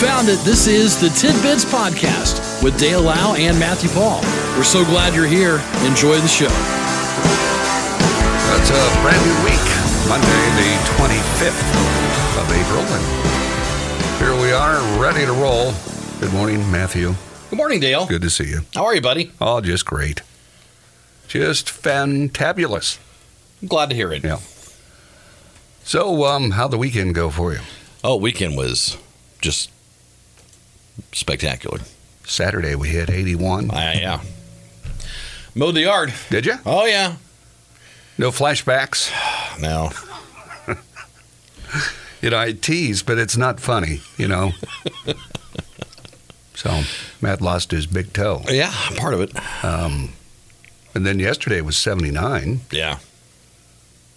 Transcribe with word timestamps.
found 0.00 0.30
it. 0.30 0.38
This 0.46 0.66
is 0.66 0.98
the 0.98 1.10
Tidbits 1.10 1.62
Podcast 1.62 2.62
with 2.64 2.78
Dale 2.78 3.02
Lau 3.02 3.34
and 3.34 3.58
Matthew 3.58 3.90
Paul. 3.90 4.22
We're 4.56 4.64
so 4.64 4.82
glad 4.86 5.14
you're 5.14 5.26
here. 5.26 5.60
Enjoy 5.84 6.16
the 6.16 6.26
show. 6.26 6.48
It's 8.56 8.70
a 8.70 8.82
brand 9.04 9.20
new 9.20 9.36
week, 9.44 9.66
Monday, 10.08 10.42
the 10.56 10.72
25th 10.96 12.40
of 12.40 12.48
April. 12.48 12.80
And 12.80 13.04
here 14.16 14.42
we 14.42 14.52
are, 14.52 14.80
ready 14.98 15.26
to 15.26 15.32
roll. 15.32 15.74
Good 16.18 16.32
morning, 16.32 16.60
Matthew. 16.72 17.14
Good 17.50 17.58
morning, 17.58 17.80
Dale. 17.80 18.06
Good 18.06 18.22
to 18.22 18.30
see 18.30 18.48
you. 18.48 18.60
How 18.74 18.86
are 18.86 18.94
you, 18.94 19.02
buddy? 19.02 19.32
Oh, 19.38 19.60
just 19.60 19.84
great. 19.84 20.22
Just 21.28 21.66
fantabulous. 21.66 22.98
I'm 23.60 23.68
glad 23.68 23.90
to 23.90 23.96
hear 23.96 24.14
it. 24.14 24.24
Yeah. 24.24 24.38
So, 25.84 26.24
um, 26.24 26.52
how'd 26.52 26.70
the 26.70 26.78
weekend 26.78 27.14
go 27.14 27.28
for 27.28 27.52
you? 27.52 27.60
Oh, 28.02 28.16
weekend 28.16 28.56
was 28.56 28.96
just 29.42 29.70
spectacular. 31.12 31.80
Saturday 32.24 32.74
we 32.74 32.88
hit 32.88 33.10
81. 33.10 33.70
Uh, 33.70 33.74
yeah. 33.96 34.20
Mowed 35.54 35.74
the 35.74 35.80
yard. 35.82 36.12
Did 36.30 36.46
you? 36.46 36.54
Oh, 36.64 36.84
yeah. 36.86 37.16
No 38.18 38.30
flashbacks? 38.30 39.10
No. 39.60 39.90
You 42.22 42.28
know, 42.30 42.38
I 42.38 42.52
tease, 42.52 43.02
but 43.02 43.16
it's 43.16 43.36
not 43.38 43.60
funny, 43.60 44.02
you 44.18 44.28
know. 44.28 44.52
so, 46.54 46.82
Matt 47.22 47.40
lost 47.40 47.70
his 47.70 47.86
big 47.86 48.12
toe. 48.12 48.42
Yeah, 48.48 48.70
part 48.96 49.14
of 49.14 49.20
it. 49.22 49.64
Um, 49.64 50.12
and 50.94 51.06
then 51.06 51.18
yesterday 51.18 51.62
was 51.62 51.78
79, 51.78 52.60
Yeah. 52.70 52.98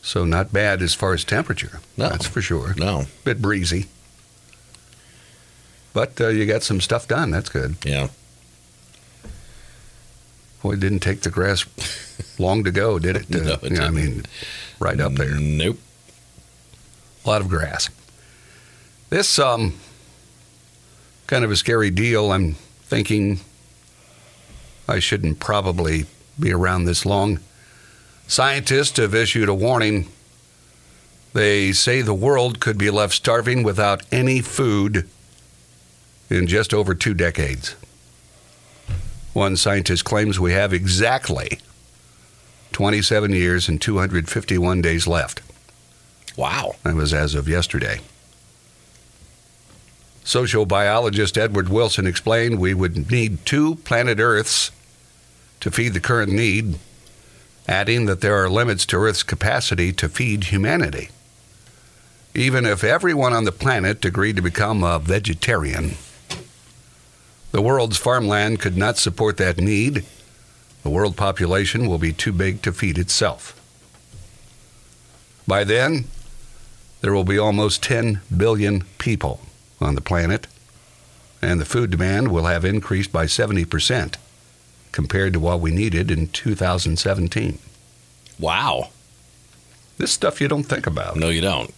so 0.01 0.25
not 0.25 0.51
bad 0.51 0.81
as 0.81 0.93
far 0.93 1.13
as 1.13 1.23
temperature. 1.23 1.79
No. 1.95 2.09
That's 2.09 2.27
for 2.27 2.41
sure. 2.41 2.73
No. 2.77 3.05
Bit 3.23 3.41
breezy. 3.41 3.85
But 5.93 6.19
uh, 6.19 6.27
you 6.29 6.45
got 6.45 6.63
some 6.63 6.81
stuff 6.81 7.07
done. 7.07 7.29
That's 7.31 7.49
good. 7.49 7.75
Yeah. 7.85 8.09
Boy, 10.61 10.73
it 10.73 10.79
didn't 10.79 10.99
take 11.01 11.21
the 11.21 11.29
grass 11.29 11.65
long 12.39 12.63
to 12.63 12.71
go, 12.71 12.97
did 12.99 13.15
it? 13.17 13.35
Uh, 13.35 13.39
No, 13.43 13.53
it 13.61 13.71
yeah, 13.73 13.85
I 13.85 13.89
mean, 13.91 14.25
right 14.79 14.99
up 14.99 15.13
there. 15.13 15.35
Nope. 15.39 15.77
A 17.25 17.29
lot 17.29 17.41
of 17.41 17.49
grass. 17.49 17.89
This 19.09 19.37
um 19.39 19.75
kind 21.27 21.45
of 21.45 21.51
a 21.51 21.55
scary 21.55 21.89
deal. 21.91 22.31
I'm 22.31 22.53
thinking 22.83 23.39
I 24.87 24.99
shouldn't 24.99 25.39
probably 25.39 26.05
be 26.39 26.51
around 26.51 26.85
this 26.85 27.05
long. 27.05 27.39
Scientists 28.27 28.97
have 28.97 29.13
issued 29.13 29.47
a 29.49 29.53
warning. 29.53 30.07
They 31.33 31.71
say 31.71 32.01
the 32.01 32.13
world 32.13 32.59
could 32.59 32.77
be 32.77 32.89
left 32.89 33.13
starving 33.13 33.63
without 33.63 34.01
any 34.11 34.41
food 34.41 35.07
in 36.29 36.47
just 36.47 36.73
over 36.73 36.95
two 36.95 37.13
decades. 37.13 37.75
One 39.33 39.57
scientist 39.57 40.05
claims 40.05 40.39
we 40.39 40.53
have 40.53 40.73
exactly 40.73 41.59
27 42.71 43.31
years 43.31 43.69
and 43.69 43.81
251 43.81 44.81
days 44.81 45.07
left. 45.07 45.41
Wow. 46.35 46.75
That 46.83 46.95
was 46.95 47.13
as 47.13 47.35
of 47.35 47.47
yesterday. 47.47 47.99
Social 50.23 50.65
biologist 50.65 51.37
Edward 51.37 51.69
Wilson 51.69 52.07
explained 52.07 52.59
we 52.59 52.73
would 52.73 53.11
need 53.11 53.45
two 53.45 53.75
planet 53.75 54.19
Earths 54.19 54.71
to 55.59 55.69
feed 55.69 55.93
the 55.93 55.99
current 55.99 56.31
need, 56.31 56.79
adding 57.67 58.05
that 58.05 58.21
there 58.21 58.35
are 58.35 58.49
limits 58.49 58.85
to 58.87 58.97
Earth's 58.97 59.23
capacity 59.23 59.91
to 59.93 60.09
feed 60.09 60.45
humanity. 60.45 61.09
Even 62.33 62.65
if 62.65 62.83
everyone 62.83 63.33
on 63.33 63.43
the 63.43 63.51
planet 63.51 64.03
agreed 64.05 64.35
to 64.37 64.41
become 64.41 64.83
a 64.83 64.97
vegetarian, 64.97 65.95
the 67.53 67.61
world's 67.61 67.97
farmland 67.97 68.59
could 68.59 68.75
not 68.75 68.97
support 68.97 69.37
that 69.37 69.57
need. 69.57 70.03
The 70.81 70.89
world 70.89 71.15
population 71.15 71.87
will 71.87 71.99
be 71.99 72.11
too 72.11 72.33
big 72.33 72.61
to 72.63 72.73
feed 72.73 72.97
itself. 72.97 73.57
By 75.47 75.63
then, 75.63 76.05
there 77.01 77.13
will 77.13 77.23
be 77.23 77.37
almost 77.37 77.83
10 77.83 78.21
billion 78.35 78.81
people 78.97 79.39
on 79.79 79.93
the 79.95 80.01
planet, 80.01 80.47
and 81.41 81.61
the 81.61 81.65
food 81.65 81.91
demand 81.91 82.31
will 82.31 82.45
have 82.45 82.65
increased 82.65 83.11
by 83.11 83.25
70% 83.25 84.15
compared 84.91 85.33
to 85.33 85.39
what 85.39 85.59
we 85.59 85.69
needed 85.71 86.09
in 86.09 86.27
2017. 86.29 87.59
Wow. 88.39 88.89
This 89.99 90.11
stuff 90.11 90.41
you 90.41 90.47
don't 90.47 90.63
think 90.63 90.87
about, 90.87 91.17
No, 91.17 91.29
you 91.29 91.41
don't. 91.41 91.71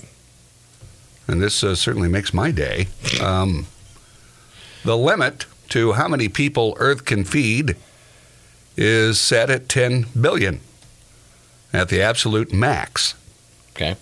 and 1.27 1.41
this 1.41 1.63
uh, 1.65 1.75
certainly 1.75 2.07
makes 2.07 2.33
my 2.33 2.51
day. 2.51 2.87
Um, 3.21 3.67
the 4.85 4.95
limit 4.97 5.45
to 5.69 5.93
how 5.93 6.07
many 6.07 6.29
people 6.29 6.75
Earth 6.79 7.05
can 7.05 7.23
feed 7.23 7.75
is 8.77 9.19
set 9.19 9.49
at 9.49 9.69
10 9.69 10.07
billion, 10.19 10.59
at 11.71 11.89
the 11.89 12.01
absolute 12.01 12.53
max. 12.53 13.15
Okay. 13.71 13.95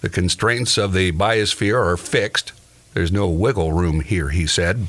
The 0.00 0.08
constraints 0.08 0.78
of 0.78 0.92
the 0.92 1.12
biosphere 1.12 1.82
are 1.82 1.96
fixed. 1.96 2.52
There's 2.94 3.12
no 3.12 3.28
wiggle 3.28 3.72
room 3.72 4.00
here, 4.00 4.30
he 4.30 4.46
said. 4.46 4.88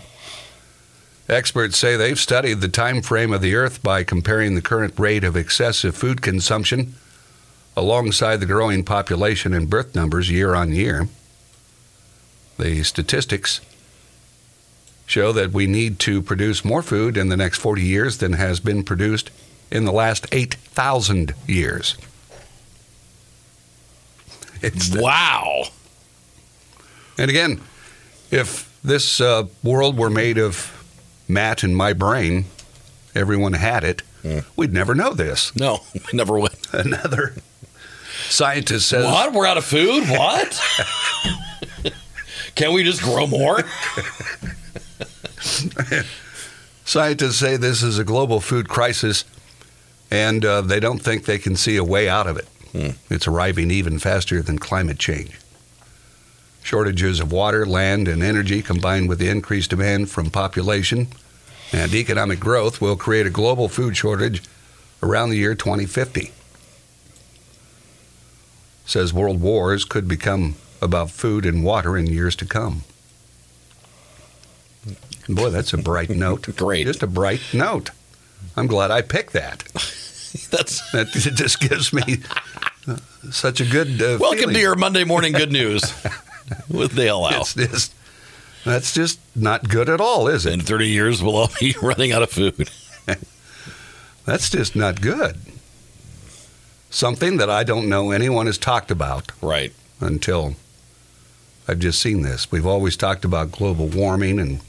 Experts 1.29 1.77
say 1.77 1.95
they've 1.95 2.19
studied 2.19 2.61
the 2.61 2.67
time 2.67 3.01
frame 3.01 3.31
of 3.31 3.41
the 3.41 3.55
Earth 3.55 3.81
by 3.81 4.03
comparing 4.03 4.55
the 4.55 4.61
current 4.61 4.97
rate 4.99 5.23
of 5.23 5.37
excessive 5.37 5.95
food 5.95 6.21
consumption 6.21 6.95
alongside 7.75 8.37
the 8.37 8.45
growing 8.45 8.83
population 8.83 9.53
and 9.53 9.69
birth 9.69 9.95
numbers 9.95 10.29
year 10.29 10.55
on 10.55 10.73
year. 10.73 11.07
The 12.57 12.83
statistics 12.83 13.61
show 15.11 15.33
that 15.33 15.51
we 15.51 15.67
need 15.67 15.99
to 15.99 16.21
produce 16.21 16.63
more 16.63 16.81
food 16.81 17.17
in 17.17 17.27
the 17.27 17.35
next 17.35 17.57
40 17.59 17.81
years 17.81 18.17
than 18.19 18.33
has 18.33 18.61
been 18.61 18.81
produced 18.81 19.29
in 19.69 19.83
the 19.83 19.91
last 19.91 20.25
8,000 20.31 21.33
years. 21.47 21.95
It's 24.63 24.95
Wow. 24.95 25.63
And 27.17 27.31
again, 27.31 27.61
if 28.29 28.71
this 28.83 29.19
uh, 29.19 29.47
world 29.63 29.97
were 29.97 30.11
made 30.11 30.37
of 30.37 30.71
Matt 31.27 31.63
and 31.63 31.75
my 31.75 31.93
brain, 31.93 32.45
everyone 33.15 33.53
had 33.53 33.83
it, 33.83 34.03
Hmm. 34.21 34.39
we'd 34.55 34.71
never 34.71 34.93
know 34.93 35.13
this. 35.15 35.51
No, 35.55 35.79
we 35.95 36.01
never 36.13 36.37
would. 36.39 36.53
Another 36.73 37.33
scientist 38.29 38.87
says, 38.87 39.03
What? 39.03 39.33
We're 39.33 39.47
out 39.47 39.57
of 39.57 39.65
food? 39.65 40.07
What? 40.07 40.61
Can 42.53 42.73
we 42.73 42.83
just 42.83 43.01
grow 43.01 43.25
more? 43.25 43.63
scientists 46.85 47.37
say 47.37 47.57
this 47.57 47.83
is 47.83 47.99
a 47.99 48.03
global 48.03 48.41
food 48.41 48.69
crisis, 48.69 49.25
and 50.09 50.45
uh, 50.45 50.61
they 50.61 50.79
don't 50.79 50.99
think 50.99 51.25
they 51.25 51.39
can 51.39 51.55
see 51.55 51.77
a 51.77 51.83
way 51.83 52.09
out 52.09 52.27
of 52.27 52.37
it. 52.37 52.47
Hmm. 52.71 53.13
It's 53.13 53.27
arriving 53.27 53.71
even 53.71 53.99
faster 53.99 54.41
than 54.41 54.59
climate 54.59 54.99
change. 54.99 55.37
Shortages 56.63 57.19
of 57.19 57.31
water, 57.31 57.65
land, 57.65 58.07
and 58.07 58.21
energy 58.21 58.61
combined 58.61 59.09
with 59.09 59.19
the 59.19 59.29
increased 59.29 59.71
demand 59.71 60.09
from 60.09 60.29
population 60.29 61.07
and 61.73 61.93
economic 61.93 62.39
growth 62.39 62.81
will 62.81 62.95
create 62.95 63.25
a 63.25 63.29
global 63.29 63.69
food 63.69 63.95
shortage 63.95 64.43
around 65.01 65.29
the 65.29 65.37
year 65.37 65.55
2050. 65.55 66.31
Says 68.85 69.13
world 69.13 69.39
wars 69.39 69.85
could 69.85 70.07
become 70.07 70.55
about 70.81 71.11
food 71.11 71.45
and 71.45 71.63
water 71.63 71.97
in 71.97 72.07
years 72.07 72.35
to 72.37 72.45
come. 72.45 72.83
Boy, 75.29 75.49
that's 75.49 75.73
a 75.73 75.77
bright 75.77 76.09
note. 76.09 76.47
Great. 76.57 76.87
Just 76.87 77.03
a 77.03 77.07
bright 77.07 77.41
note. 77.53 77.91
I'm 78.55 78.67
glad 78.67 78.91
I 78.91 79.01
picked 79.01 79.33
that. 79.33 79.59
That's 80.49 80.89
That 80.91 81.07
just 81.11 81.59
gives 81.59 81.91
me 81.91 82.19
uh, 82.87 82.97
such 83.31 83.59
a 83.61 83.65
good 83.65 84.01
uh, 84.01 84.17
welcome 84.19 84.39
feeling. 84.39 84.55
to 84.55 84.61
your 84.61 84.75
Monday 84.75 85.03
morning 85.03 85.33
good 85.33 85.51
news 85.51 85.81
with 86.69 86.95
Dale 86.95 87.19
Lau. 87.21 87.41
It's 87.41 87.53
just 87.53 87.93
that's 88.63 88.93
just 88.93 89.19
not 89.35 89.67
good 89.67 89.89
at 89.89 89.99
all, 89.99 90.27
is 90.29 90.45
it? 90.45 90.53
In 90.53 90.59
30 90.61 90.87
years, 90.87 91.21
we'll 91.23 91.35
all 91.35 91.49
be 91.59 91.75
running 91.81 92.11
out 92.13 92.21
of 92.23 92.29
food. 92.31 92.69
That's 94.25 94.49
just 94.49 94.75
not 94.75 95.01
good. 95.01 95.37
Something 96.89 97.37
that 97.37 97.49
I 97.49 97.63
don't 97.63 97.89
know 97.89 98.11
anyone 98.11 98.45
has 98.45 98.57
talked 98.57 98.91
about 98.91 99.31
Right. 99.41 99.73
until 99.99 100.55
I've 101.67 101.79
just 101.79 101.99
seen 102.01 102.21
this. 102.21 102.51
We've 102.51 102.65
always 102.67 102.95
talked 102.95 103.25
about 103.25 103.51
global 103.51 103.87
warming 103.87 104.39
and 104.39 104.59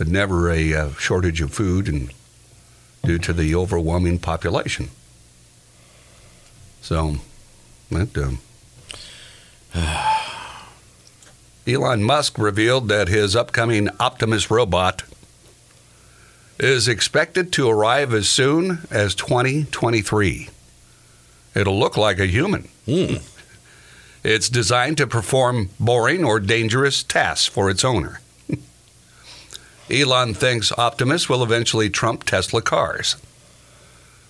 but 0.00 0.08
never 0.08 0.50
a 0.50 0.72
uh, 0.72 0.90
shortage 0.94 1.42
of 1.42 1.52
food 1.52 1.86
and 1.86 2.10
due 3.04 3.18
to 3.18 3.34
the 3.34 3.54
overwhelming 3.54 4.18
population. 4.18 4.88
So, 6.80 7.16
that 7.90 8.16
um, 8.16 8.38
Elon 11.66 12.02
Musk 12.02 12.38
revealed 12.38 12.88
that 12.88 13.08
his 13.08 13.36
upcoming 13.36 13.90
Optimus 14.00 14.50
robot 14.50 15.02
is 16.58 16.88
expected 16.88 17.52
to 17.52 17.68
arrive 17.68 18.14
as 18.14 18.26
soon 18.26 18.78
as 18.90 19.14
2023. 19.14 20.48
It'll 21.54 21.78
look 21.78 21.98
like 21.98 22.18
a 22.18 22.26
human. 22.26 22.70
Hmm. 22.86 23.16
It's 24.24 24.48
designed 24.48 24.96
to 24.96 25.06
perform 25.06 25.68
boring 25.78 26.24
or 26.24 26.40
dangerous 26.40 27.02
tasks 27.02 27.48
for 27.48 27.68
its 27.68 27.84
owner. 27.84 28.20
Elon 29.90 30.34
thinks 30.34 30.72
Optimus 30.72 31.28
will 31.28 31.42
eventually 31.42 31.90
trump 31.90 32.24
Tesla 32.24 32.62
cars, 32.62 33.16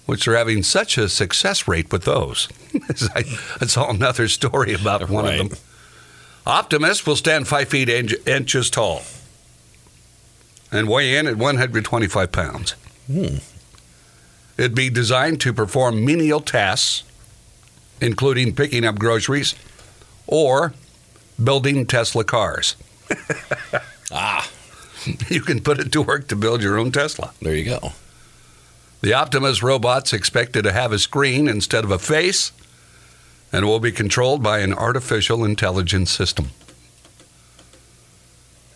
which 0.06 0.26
are 0.26 0.36
having 0.36 0.62
such 0.62 0.96
a 0.98 1.08
success 1.08 1.68
rate 1.68 1.92
with 1.92 2.04
those. 2.04 2.48
That's 3.58 3.76
all 3.76 3.90
another 3.90 4.28
story 4.28 4.72
about 4.74 5.08
one 5.10 5.24
Right. 5.24 5.40
of 5.40 5.50
them. 5.50 5.58
Optimus 6.46 7.06
will 7.06 7.16
stand 7.16 7.46
five 7.48 7.68
feet 7.68 7.88
inch, 7.88 8.14
inches 8.26 8.70
tall 8.70 9.02
and 10.72 10.88
weigh 10.88 11.16
in 11.16 11.26
at 11.26 11.36
125 11.36 12.32
pounds. 12.32 12.72
Hmm. 13.06 13.36
It'd 14.56 14.74
be 14.74 14.88
designed 14.90 15.40
to 15.42 15.52
perform 15.52 16.04
menial 16.04 16.40
tasks, 16.40 17.02
including 18.00 18.54
picking 18.54 18.84
up 18.84 18.98
groceries 18.98 19.54
or 20.26 20.72
building 21.42 21.86
Tesla 21.86 22.24
cars. 22.24 22.76
You 25.28 25.40
can 25.40 25.60
put 25.60 25.78
it 25.78 25.90
to 25.92 26.02
work 26.02 26.28
to 26.28 26.36
build 26.36 26.62
your 26.62 26.78
own 26.78 26.92
Tesla. 26.92 27.32
there 27.40 27.54
you 27.54 27.64
go. 27.64 27.92
The 29.00 29.14
Optimus 29.14 29.62
robot's 29.62 30.12
expected 30.12 30.62
to 30.64 30.72
have 30.72 30.92
a 30.92 30.98
screen 30.98 31.48
instead 31.48 31.84
of 31.84 31.90
a 31.90 31.98
face 31.98 32.52
and 33.52 33.64
will 33.66 33.80
be 33.80 33.92
controlled 33.92 34.42
by 34.42 34.58
an 34.58 34.74
artificial 34.74 35.44
intelligence 35.44 36.10
system. 36.10 36.50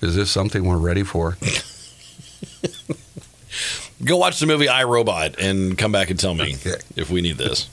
Is 0.00 0.17
this 0.17 0.31
something 0.31 0.65
we're 0.65 0.79
ready 0.79 1.03
for? 1.03 1.37
Go 4.05 4.17
watch 4.17 4.38
the 4.41 4.47
movie 4.47 4.69
I 4.69 4.85
Robot 4.85 5.37
and 5.38 5.79
come 5.79 5.93
back 5.93 6.11
and 6.11 6.19
tell 6.19 6.35
me 6.35 6.55
Okay. 6.56 6.75
if 6.97 7.09
we 7.11 7.20
need 7.23 7.38
this. 7.38 7.69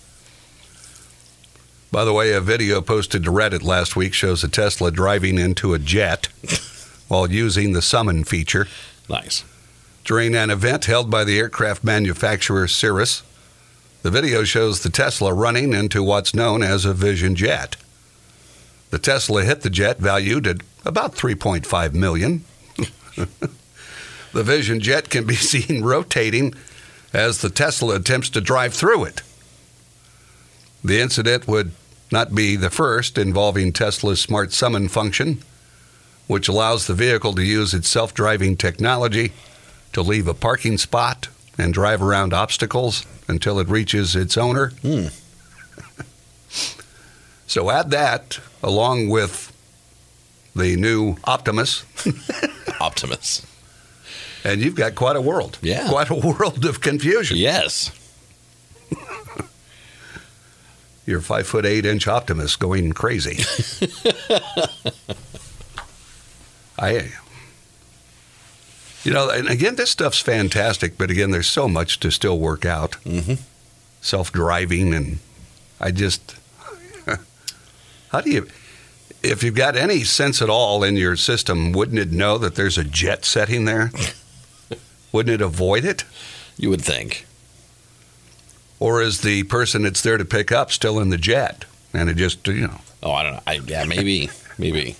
By 1.91 2.05
the 2.05 2.13
way, 2.13 2.31
a 2.33 2.39
video 2.39 2.79
posted 2.81 3.23
to 3.25 3.31
Reddit 3.31 3.63
last 3.63 3.95
week 3.97 4.13
shows 4.13 4.43
a 4.43 4.47
Tesla 4.47 4.91
driving 4.91 5.37
into 5.37 5.73
a 5.73 5.79
jet 5.79 6.29
while 7.11 7.29
using 7.29 7.73
the 7.73 7.81
summon 7.81 8.23
feature 8.23 8.69
Nice. 9.09 9.43
during 10.05 10.33
an 10.33 10.49
event 10.49 10.85
held 10.85 11.11
by 11.11 11.25
the 11.25 11.37
aircraft 11.37 11.83
manufacturer 11.83 12.69
Cirrus. 12.69 13.21
The 14.01 14.09
video 14.09 14.45
shows 14.45 14.79
the 14.79 14.89
Tesla 14.89 15.33
running 15.33 15.73
into 15.73 16.03
what's 16.03 16.33
known 16.33 16.63
as 16.63 16.85
a 16.85 16.93
Vision 16.93 17.35
jet. 17.35 17.75
The 18.91 18.97
Tesla 18.97 19.43
hit 19.43 19.59
the 19.59 19.69
jet 19.69 19.97
valued 19.99 20.47
at 20.47 20.61
about 20.85 21.13
3.5 21.15 21.93
million. 21.93 22.45
the 23.17 24.43
Vision 24.43 24.79
jet 24.79 25.09
can 25.09 25.25
be 25.25 25.35
seen 25.51 25.83
rotating 25.83 26.53
as 27.11 27.41
the 27.41 27.49
Tesla 27.49 27.97
attempts 27.97 28.29
to 28.29 28.39
drive 28.39 28.73
through 28.73 29.03
it. 29.03 29.21
The 30.81 31.01
incident 31.01 31.45
would 31.45 31.73
not 32.09 32.33
be 32.33 32.55
the 32.55 32.69
first 32.69 33.17
involving 33.17 33.73
Tesla's 33.73 34.21
smart 34.21 34.53
summon 34.53 34.87
function, 34.87 35.43
which 36.27 36.47
allows 36.47 36.87
the 36.87 36.93
vehicle 36.93 37.33
to 37.33 37.43
use 37.43 37.73
its 37.73 37.89
self-driving 37.89 38.57
technology 38.57 39.33
to 39.93 40.01
leave 40.01 40.27
a 40.27 40.33
parking 40.33 40.77
spot 40.77 41.27
and 41.57 41.73
drive 41.73 42.01
around 42.01 42.33
obstacles 42.33 43.05
until 43.27 43.59
it 43.59 43.67
reaches 43.67 44.15
its 44.15 44.37
owner. 44.37 44.69
Hmm. 44.81 45.07
so 47.47 47.69
add 47.69 47.91
that 47.91 48.39
along 48.63 49.09
with 49.09 49.51
the 50.55 50.75
new 50.75 51.17
Optimus, 51.25 51.83
Optimus. 52.79 53.45
and 54.43 54.61
you've 54.61 54.75
got 54.75 54.95
quite 54.95 55.15
a 55.15 55.21
world. 55.21 55.57
Yeah. 55.61 55.87
Quite 55.87 56.09
a 56.09 56.15
world 56.15 56.65
of 56.65 56.81
confusion. 56.81 57.37
Yes. 57.37 57.91
Your 61.05 61.19
five 61.19 61.47
foot 61.47 61.65
eight 61.65 61.85
inch 61.85 62.07
Optimus 62.07 62.55
going 62.55 62.93
crazy. 62.93 63.43
I, 66.81 67.11
you 69.03 69.13
know, 69.13 69.29
and 69.29 69.47
again, 69.47 69.75
this 69.75 69.91
stuff's 69.91 70.19
fantastic, 70.19 70.97
but 70.97 71.11
again, 71.11 71.31
there's 71.31 71.49
so 71.49 71.67
much 71.67 71.99
to 72.01 72.11
still 72.11 72.39
work 72.39 72.65
out. 72.65 72.95
hmm 73.03 73.35
Self 74.03 74.31
driving, 74.31 74.95
and 74.95 75.19
I 75.79 75.91
just, 75.91 76.35
how 78.09 78.21
do 78.21 78.31
you, 78.31 78.47
if 79.21 79.43
you've 79.43 79.53
got 79.53 79.75
any 79.75 80.03
sense 80.03 80.41
at 80.41 80.49
all 80.49 80.83
in 80.83 80.95
your 80.97 81.15
system, 81.15 81.71
wouldn't 81.71 81.99
it 81.99 82.11
know 82.11 82.39
that 82.39 82.55
there's 82.55 82.79
a 82.79 82.83
jet 82.83 83.25
setting 83.25 83.65
there? 83.65 83.91
wouldn't 85.11 85.35
it 85.35 85.41
avoid 85.43 85.85
it? 85.85 86.03
You 86.57 86.71
would 86.71 86.81
think. 86.81 87.27
Or 88.79 89.03
is 89.03 89.21
the 89.21 89.43
person 89.43 89.83
that's 89.83 90.01
there 90.01 90.17
to 90.17 90.25
pick 90.25 90.51
up 90.51 90.71
still 90.71 90.99
in 90.99 91.11
the 91.11 91.17
jet? 91.19 91.65
And 91.93 92.09
it 92.09 92.17
just, 92.17 92.47
you 92.47 92.67
know, 92.67 92.81
Oh, 93.03 93.11
I 93.11 93.21
don't 93.23 93.33
know. 93.33 93.43
I, 93.45 93.53
yeah, 93.67 93.83
maybe. 93.85 94.29
maybe. 94.57 94.95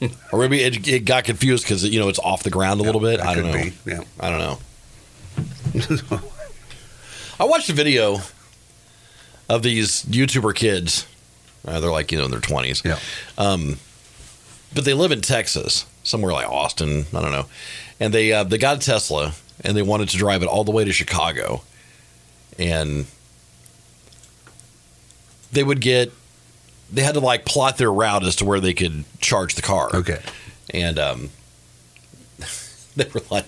Or 0.32 0.38
maybe 0.38 0.62
it, 0.62 0.86
it 0.86 1.04
got 1.06 1.24
confused 1.24 1.64
because, 1.64 1.84
you 1.84 1.98
know, 1.98 2.08
it's 2.08 2.18
off 2.18 2.42
the 2.42 2.50
ground 2.50 2.80
a 2.80 2.82
little 2.82 3.00
bit. 3.00 3.20
I 3.20 3.34
don't 3.34 3.46
know. 3.46 3.52
be. 3.52 3.72
Yeah. 3.86 4.00
I 4.20 4.30
don't 4.30 4.38
know. 4.38 6.20
I 7.40 7.44
watched 7.44 7.68
a 7.70 7.72
video 7.72 8.18
of 9.48 9.62
these 9.62 10.02
YouTuber 10.04 10.54
kids. 10.54 11.06
Uh, 11.66 11.80
they're 11.80 11.90
like, 11.90 12.12
you 12.12 12.18
know, 12.18 12.26
in 12.26 12.30
their 12.30 12.40
20s. 12.40 12.84
Yeah. 12.84 12.98
Um, 13.38 13.78
but 14.74 14.84
they 14.84 14.94
live 14.94 15.12
in 15.12 15.20
Texas, 15.20 15.86
somewhere 16.02 16.32
like 16.32 16.48
Austin. 16.48 17.06
I 17.14 17.20
don't 17.22 17.32
know. 17.32 17.46
And 17.98 18.12
they 18.12 18.32
uh, 18.32 18.44
they 18.44 18.58
got 18.58 18.76
a 18.76 18.80
Tesla 18.80 19.32
and 19.64 19.76
they 19.76 19.82
wanted 19.82 20.10
to 20.10 20.18
drive 20.18 20.42
it 20.42 20.46
all 20.48 20.64
the 20.64 20.70
way 20.72 20.84
to 20.84 20.92
Chicago. 20.92 21.62
And 22.58 23.06
they 25.52 25.62
would 25.62 25.80
get, 25.80 26.12
they 26.92 27.02
had 27.02 27.14
to 27.14 27.20
like 27.20 27.44
plot 27.44 27.78
their 27.78 27.92
route 27.92 28.24
as 28.24 28.36
to 28.36 28.44
where 28.44 28.60
they 28.60 28.74
could 28.74 29.04
charge 29.20 29.54
the 29.54 29.62
car 29.62 29.90
Okay. 29.94 30.20
and 30.72 30.98
um, 30.98 31.30
they 32.96 33.06
were 33.12 33.22
like, 33.30 33.46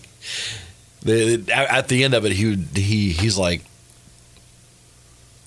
they, 1.02 1.35
at 1.52 1.88
the 1.88 2.02
end 2.05 2.14
of 2.14 2.25
it, 2.25 2.32
he 2.32 2.46
would- 2.46 2.69
he 2.76 3.11
he's 3.12 3.38
like, 3.38 3.62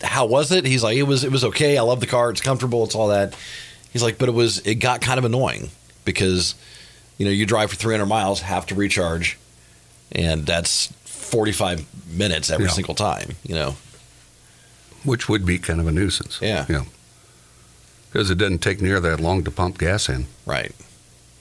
"How 0.02 0.26
was 0.26 0.52
it?" 0.52 0.66
He's 0.66 0.84
like, 0.84 0.98
"It 0.98 1.04
was 1.04 1.24
it 1.24 1.32
was 1.32 1.44
okay. 1.46 1.78
I 1.78 1.82
love 1.82 2.00
the 2.00 2.08
car. 2.08 2.30
It's 2.30 2.42
comfortable. 2.42 2.84
It's 2.84 2.96
all 2.96 3.10
that." 3.10 3.36
He's 3.92 4.02
like, 4.02 4.18
"But 4.18 4.30
it 4.30 4.34
was 4.34 4.60
it 4.60 4.76
got 4.76 5.02
kind 5.02 5.18
of 5.18 5.26
annoying 5.26 5.70
because 6.06 6.56
you 7.18 7.26
know 7.26 7.32
you 7.32 7.46
drive 7.46 7.70
for 7.70 7.76
300 7.76 8.06
miles, 8.06 8.42
have 8.42 8.66
to 8.68 8.76
recharge, 8.76 9.38
and 10.12 10.46
that's 10.46 10.88
45 11.06 11.86
minutes 12.12 12.50
every 12.50 12.66
Yeah. 12.68 12.72
single 12.72 12.96
time. 12.96 13.36
You 13.44 13.56
know, 13.56 13.76
Which 15.04 15.28
would 15.30 15.46
be 15.46 15.60
kind 15.60 15.80
of 15.82 15.88
a 15.88 15.92
nuisance. 15.92 16.40
Yeah. 16.42 16.66
Yeah. 16.70 16.84
Because 18.12 18.30
it 18.30 18.38
doesn't 18.38 18.60
take 18.60 18.82
near 18.82 19.00
that 19.00 19.20
long 19.20 19.44
to 19.44 19.52
pump 19.52 19.78
gas 19.78 20.10
in. 20.10 20.26
right? 20.46 20.74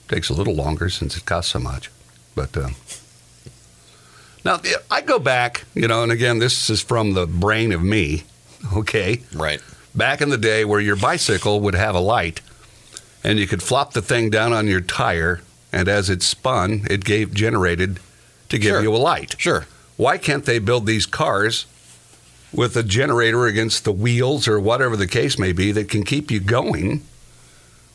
takes 0.07 0.29
a 0.29 0.33
little 0.33 0.53
longer 0.55 0.89
since 0.89 1.15
it 1.15 1.23
costs 1.25 1.53
so 1.53 1.59
much. 1.59 1.89
But 2.35 2.55
uh, 2.57 2.69
now 4.43 4.59
I 4.89 4.99
go 5.01 5.19
back, 5.19 5.63
you 5.73 5.87
know, 5.87 6.03
and 6.03 6.11
again, 6.11 6.39
this 6.39 6.69
is 6.69 6.81
from 6.81 7.13
the 7.13 7.25
brain 7.27 7.71
of 7.71 7.81
me. 7.81 8.23
Okay. 8.75 9.21
Right. 9.33 9.59
Back 9.95 10.21
in 10.21 10.29
the 10.29 10.37
day 10.37 10.65
where 10.65 10.79
your 10.79 10.95
bicycle 10.95 11.61
would 11.61 11.73
have 11.73 11.95
a 11.95 11.99
light 11.99 12.41
and 13.23 13.39
you 13.39 13.47
could 13.47 13.63
flop 13.63 13.93
the 13.93 14.03
thing 14.03 14.29
down 14.29 14.53
on 14.53 14.67
your 14.67 14.81
tire, 14.81 15.41
and 15.73 15.87
as 15.89 16.11
it 16.11 16.21
spun, 16.21 16.85
it 16.87 17.03
gave 17.03 17.33
generated 17.33 17.99
to 18.49 18.59
give 18.59 18.73
Sure. 18.73 18.81
you 18.83 18.95
a 18.95 18.97
light. 18.97 19.33
Sure. 19.39 19.65
Why 19.97 20.19
can't 20.19 20.45
they 20.45 20.59
build 20.59 20.85
these 20.85 21.07
cars 21.07 21.65
with 22.53 22.75
a 22.75 22.83
generator 22.83 23.45
against 23.45 23.83
the 23.85 23.91
wheels 23.91 24.47
or 24.47 24.59
whatever 24.59 24.95
the 24.97 25.07
case 25.07 25.37
may 25.39 25.51
be 25.51 25.71
that 25.71 25.89
can 25.89 26.03
keep 26.03 26.29
you 26.31 26.39
going 26.39 27.03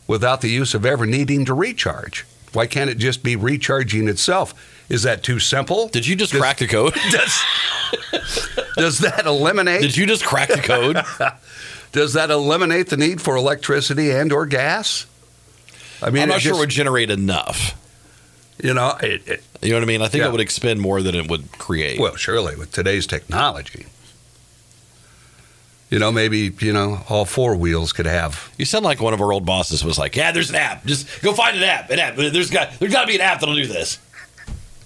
without 0.07 0.41
the 0.41 0.49
use 0.49 0.73
of 0.73 0.85
ever 0.85 1.05
needing 1.05 1.45
to 1.45 1.53
recharge? 1.53 2.25
Why 2.53 2.65
can't 2.65 2.89
it 2.89 2.97
just 2.97 3.23
be 3.23 3.35
recharging 3.35 4.07
itself? 4.07 4.53
Is 4.89 5.03
that 5.03 5.21
too 5.21 5.39
simple? 5.39 5.89
Did 5.89 6.07
you 6.07 6.15
just 6.15 6.31
Does- 6.31 6.41
crack 6.41 6.57
the 6.57 6.67
code? 6.67 6.93
Does, 7.11 7.41
does 8.77 8.99
that 8.99 9.25
eliminate 9.25 9.81
Did 9.81 9.97
you 9.97 10.05
just 10.05 10.23
crack 10.25 10.49
the 10.49 10.57
code? 10.61 10.97
does 11.91 12.13
that 12.13 12.29
eliminate 12.31 12.87
the 12.89 12.97
need 12.97 13.21
for 13.21 13.35
electricity 13.35 14.11
and 14.11 14.31
or 14.31 14.45
gas? 14.45 15.05
I 16.01 16.09
mean, 16.09 16.23
I'm 16.23 16.29
not 16.29 16.41
sure 16.41 16.53
it 16.53 16.59
would 16.59 16.69
generate 16.69 17.09
enough. 17.09 17.73
you 18.63 18.73
know, 18.73 18.95
it, 19.01 19.27
it, 19.27 19.43
You 19.61 19.69
know 19.71 19.77
what 19.77 19.83
I 19.83 19.87
mean? 19.87 20.01
I 20.01 20.07
think 20.07 20.21
Yeah. 20.21 20.29
it 20.29 20.31
would 20.31 20.41
expend 20.41 20.79
more 20.79 21.01
than 21.01 21.15
it 21.15 21.29
would 21.29 21.51
create. 21.57 21.99
Well, 21.99 22.15
surely 22.15 22.55
with 22.55 22.71
today's 22.71 23.07
technology. 23.07 23.87
You 25.89 25.99
know, 25.99 26.11
maybe, 26.11 26.51
you 26.59 26.73
know, 26.73 27.01
all 27.07 27.23
four 27.23 27.55
wheels 27.55 27.93
could 27.93 28.07
have. 28.07 28.51
you 28.57 28.65
sound 28.65 28.83
like 28.83 28.99
one 28.99 29.13
of 29.13 29.21
our 29.21 29.31
old 29.31 29.45
bosses 29.45 29.85
was 29.85 29.97
like, 29.97 30.15
"Yeah, 30.17 30.31
there's 30.33 30.49
an 30.49 30.55
app. 30.57 30.85
Just 30.85 31.21
go 31.21 31.31
find 31.33 31.55
an 31.55 31.63
app. 31.63 31.89
An 31.89 31.99
app. 31.99 32.15
There's 32.17 32.49
got 32.49 32.73
there's 32.79 32.91
got 32.91 33.01
to 33.01 33.07
be 33.07 33.15
an 33.15 33.21
app 33.21 33.39
that'll 33.39 33.55
do 33.55 33.67
this." 33.67 33.97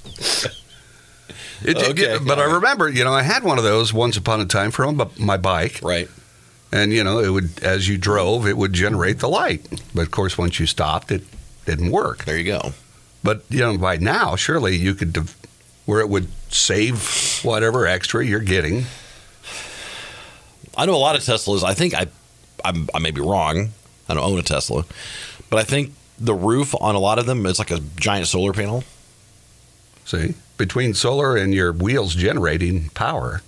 It, 1.63 1.77
it- 1.77 1.89
Okay, 1.91 2.17
but 2.25 2.39
I 2.39 2.45
remember, 2.45 2.89
you 2.89 3.03
know, 3.03 3.13
I 3.13 3.21
had 3.21 3.43
one 3.43 3.59
of 3.59 3.63
those 3.63 3.93
once 3.93 4.17
upon 4.17 4.41
a 4.41 4.45
time 4.45 4.71
for 4.71 4.91
my- 4.91 5.37
bike. 5.37 5.79
Right. 5.83 6.09
And, 6.71 6.91
you 6.91 7.03
know, 7.03 7.19
it 7.19 7.29
would, 7.29 7.61
as 7.63 7.87
you 7.87 7.97
drove, 7.99 8.47
it 8.47 8.57
would 8.57 8.73
generate 8.73 9.19
the 9.19 9.29
light. 9.29 9.63
But 9.93 10.01
of 10.01 10.11
course, 10.11 10.37
once 10.39 10.59
you 10.59 10.65
stopped, 10.65 11.11
it 11.11 11.21
didn't 11.65 11.91
work. 11.91 12.25
There 12.25 12.37
you 12.37 12.45
go. 12.45 12.73
But, 13.23 13.43
you 13.49 13.59
know, 13.59 13.77
by 13.77 13.97
now, 13.97 14.35
surely 14.35 14.75
you 14.75 14.95
could, 14.95 15.15
where 15.85 15.99
it 15.99 16.09
would 16.09 16.29
save 16.51 17.41
whatever 17.43 17.85
extra 17.85 18.25
you're 18.25 18.39
getting. 18.39 18.85
I 20.77 20.85
know 20.85 20.95
a 20.95 20.97
lot 20.97 21.15
of 21.15 21.21
Teslas. 21.21 21.63
I 21.63 21.73
think 21.73 21.93
I 21.93 22.07
I'm, 22.63 22.87
I 22.93 22.99
may 22.99 23.11
be 23.11 23.21
wrong. 23.21 23.69
I 24.07 24.13
don't 24.13 24.23
own 24.23 24.39
a 24.39 24.43
Tesla, 24.43 24.85
but 25.49 25.57
I 25.59 25.63
think 25.63 25.93
the 26.19 26.33
roof 26.33 26.75
on 26.79 26.95
a 26.95 26.99
lot 26.99 27.17
of 27.19 27.25
them 27.25 27.45
is 27.45 27.57
like 27.59 27.71
a 27.71 27.79
giant 27.97 28.27
solar 28.27 28.53
panel. 28.53 28.83
See, 30.05 30.33
between 30.57 30.93
solar 30.93 31.35
and 31.37 31.53
your 31.53 31.71
wheels 31.71 32.13
generating 32.15 32.89
power, 32.89 33.41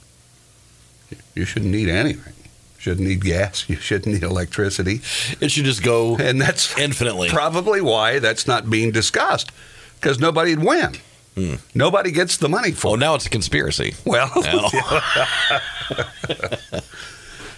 you 1.36 1.46
shouldn't 1.46 1.72
need 1.72 1.90
anything. 1.90 2.34
Shouldn't 2.80 3.08
need 3.08 3.24
gas. 3.24 3.66
You 3.70 3.76
shouldn't 3.78 4.14
need 4.14 4.24
electricity. 4.24 5.02
It 5.40 5.52
should 5.52 5.66
just 5.66 5.84
go 5.84 6.18
And 6.18 6.42
that's 6.42 6.78
infinitely. 6.78 7.30
probably 7.30 7.80
why 7.82 8.20
that's 8.20 8.46
not 8.48 8.70
being 8.70 8.92
discussed 8.92 9.52
because 10.00 10.20
nobody'd 10.20 10.60
win. 10.64 10.96
Hmm. 11.36 11.56
Nobody 11.74 12.12
gets 12.12 12.38
the 12.38 12.50
money 12.50 12.72
for 12.74 12.90
Oh, 12.90 12.94
it. 12.96 12.98
now 12.98 13.16
it's 13.16 13.26
a 13.26 13.30
conspiracy. 13.30 13.96
Well, 14.06 14.30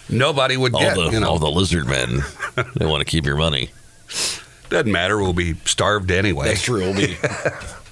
nobody 0.09 0.57
would 0.57 0.74
all 0.74 0.81
get, 0.81 0.95
the 0.95 1.09
you 1.12 1.19
know, 1.19 1.29
all 1.29 1.39
the 1.39 1.50
lizard 1.51 1.88
men, 1.88 2.24
they 2.75 2.85
want 2.85 3.01
to 3.01 3.05
keep 3.05 3.25
your 3.25 3.38
money. 3.38 3.69
doesn't 4.69 4.91
matter. 4.91 5.17
We'll 5.17 5.33
be 5.33 5.55
starved 5.65 6.12
anyway. 6.12 6.47
That's 6.50 6.63
true. 6.63 6.81
We'll 6.81 6.95
be, 6.95 7.17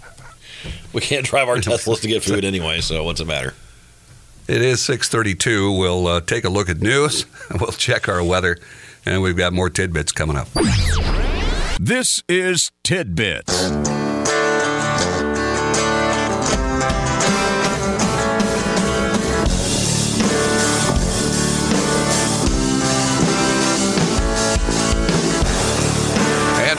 we 0.93 1.01
can't 1.01 1.25
drive 1.25 1.47
our 1.49 1.57
Teslas 1.57 2.01
to 2.01 2.07
get 2.07 2.23
food 2.23 2.43
anyway, 2.45 2.81
so 2.81 3.03
what's 3.03 3.21
it 3.21 3.27
matter? 3.27 3.53
It 4.47 4.61
is 4.61 4.81
632. 4.81 5.71
We'll 5.71 6.07
uh, 6.07 6.21
take 6.21 6.43
a 6.43 6.49
look 6.49 6.69
at 6.69 6.81
news. 6.81 7.25
We'll 7.59 7.71
check 7.71 8.09
our 8.09 8.23
weather. 8.23 8.57
And 9.05 9.21
we've 9.21 9.37
got 9.37 9.53
more 9.53 9.69
tidbits 9.69 10.11
coming 10.11 10.35
up. 10.37 10.47
This 11.79 12.23
is 12.27 12.71
Tidbits. 12.83 13.69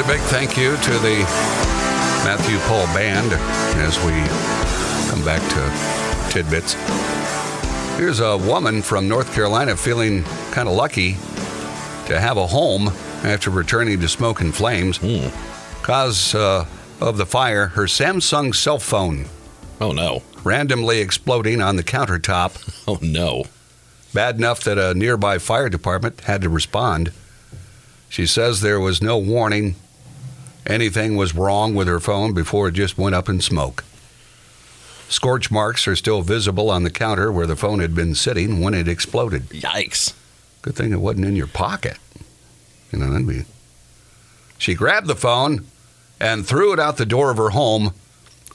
A 0.05 0.09
big 0.09 0.21
thank 0.23 0.57
you 0.57 0.77
to 0.77 0.91
the 0.99 1.19
Matthew 2.25 2.59
Paul 2.61 2.85
Band 2.95 3.33
as 3.81 3.97
we 4.05 4.13
come 5.11 5.25
back 5.25 5.41
to 5.53 6.33
tidbits. 6.33 6.75
Here's 7.97 8.21
a 8.21 8.37
woman 8.37 8.83
from 8.83 9.09
North 9.09 9.33
Carolina 9.35 9.77
feeling 9.77 10.25
kind 10.51 10.69
of 10.69 10.75
lucky 10.75 11.13
to 12.07 12.19
have 12.21 12.37
a 12.37 12.47
home 12.47 12.89
after 13.23 13.51
returning 13.51 14.01
to 14.01 14.09
smoke 14.09 14.41
and 14.41 14.55
flames. 14.55 14.99
Cause 15.83 16.35
uh, 16.35 16.67
of 17.01 17.17
the 17.17 17.27
fire, 17.27 17.69
her 17.69 17.85
Samsung 17.85 18.55
cell 18.55 18.79
phone 18.79 19.27
Oh 19.81 19.93
no! 19.93 20.23
randomly 20.43 21.01
exploding 21.01 21.63
on 21.63 21.77
the 21.77 21.85
countertop. 21.85 22.61
Oh 22.89 22.99
no! 23.01 23.45
Bad 24.13 24.37
enough 24.37 24.63
that 24.65 24.77
a 24.77 24.93
nearby 24.93 25.39
fire 25.39 25.71
department 25.71 26.21
had 26.23 26.43
to 26.43 26.51
respond. 26.51 27.13
She 28.11 28.27
says 28.27 28.61
there 28.61 28.79
was 28.79 29.01
no 29.01 29.17
warning 29.17 29.77
anything 30.67 31.17
was 31.17 31.35
wrong 31.35 31.75
with 31.75 31.89
her 31.89 32.01
phone 32.01 32.33
before 32.33 32.69
it 32.69 32.73
just 32.73 32.99
went 32.99 33.15
up 33.15 33.29
in 33.29 33.41
smoke. 33.41 33.85
Scorch 35.09 35.51
marks 35.51 35.87
are 35.87 35.97
still 35.97 36.23
visible 36.23 36.71
on 36.71 36.83
the 36.83 36.91
counter 36.91 37.31
where 37.31 37.47
the 37.47 37.57
phone 37.57 37.81
had 37.81 37.95
been 37.95 38.15
sitting 38.15 38.61
when 38.61 38.75
it 38.75 38.89
exploded. 38.89 39.49
Yikes! 39.51 40.15
Good 40.63 40.77
thing 40.77 40.93
it 40.93 41.01
wasn't 41.01 41.27
in 41.27 41.37
your 41.37 41.47
pocket. 41.47 41.99
You 42.91 42.99
know, 42.99 43.11
that'd 43.11 43.27
be. 43.27 43.45
She 44.57 44.75
grabbed 44.75 45.07
the 45.07 45.15
phone 45.15 45.67
and 46.19 46.47
threw 46.47 46.73
it 46.73 46.81
out 46.81 46.97
the 46.97 47.07
door 47.07 47.31
of 47.31 47.37
her 47.37 47.51
home 47.51 47.93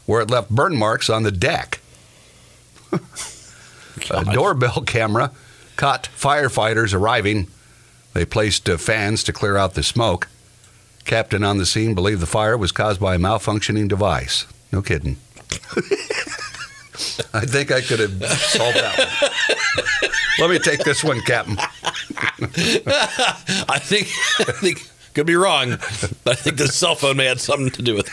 where 0.05 0.21
it 0.21 0.31
left 0.31 0.49
burn 0.49 0.75
marks 0.75 1.09
on 1.09 1.23
the 1.23 1.31
deck. 1.31 1.79
A 4.11 4.25
doorbell 4.25 4.81
camera 4.81 5.31
caught 5.75 6.09
firefighters 6.17 6.93
arriving. 6.93 7.47
They 8.13 8.25
placed 8.25 8.67
uh, 8.69 8.77
fans 8.77 9.23
to 9.25 9.33
clear 9.33 9.55
out 9.55 9.75
the 9.75 9.83
smoke. 9.83 10.27
Captain 11.09 11.43
on 11.43 11.57
the 11.57 11.65
scene 11.65 11.95
believed 11.95 12.21
the 12.21 12.27
fire 12.27 12.55
was 12.55 12.71
caused 12.71 13.01
by 13.01 13.15
a 13.15 13.17
malfunctioning 13.17 13.87
device. 13.87 14.45
No 14.71 14.83
kidding. 14.83 15.17
I 17.33 17.47
think 17.47 17.71
I 17.71 17.81
could 17.81 17.99
have 17.99 18.11
solved 18.31 18.77
that 18.77 18.95
one. 18.99 20.11
Let 20.37 20.51
me 20.51 20.59
take 20.59 20.83
this 20.83 21.03
one, 21.03 21.19
Captain. 21.21 21.57
I 23.67 23.79
think 23.79 24.07
I 24.39 24.51
think 24.51 24.87
could 25.15 25.25
be 25.25 25.35
wrong, 25.35 25.79
but 26.23 26.33
I 26.33 26.35
think 26.35 26.57
the 26.57 26.67
cell 26.67 26.93
phone 26.93 27.17
may 27.17 27.25
have 27.25 27.41
something 27.41 27.71
to 27.71 27.81
do 27.81 27.95
with 27.95 28.07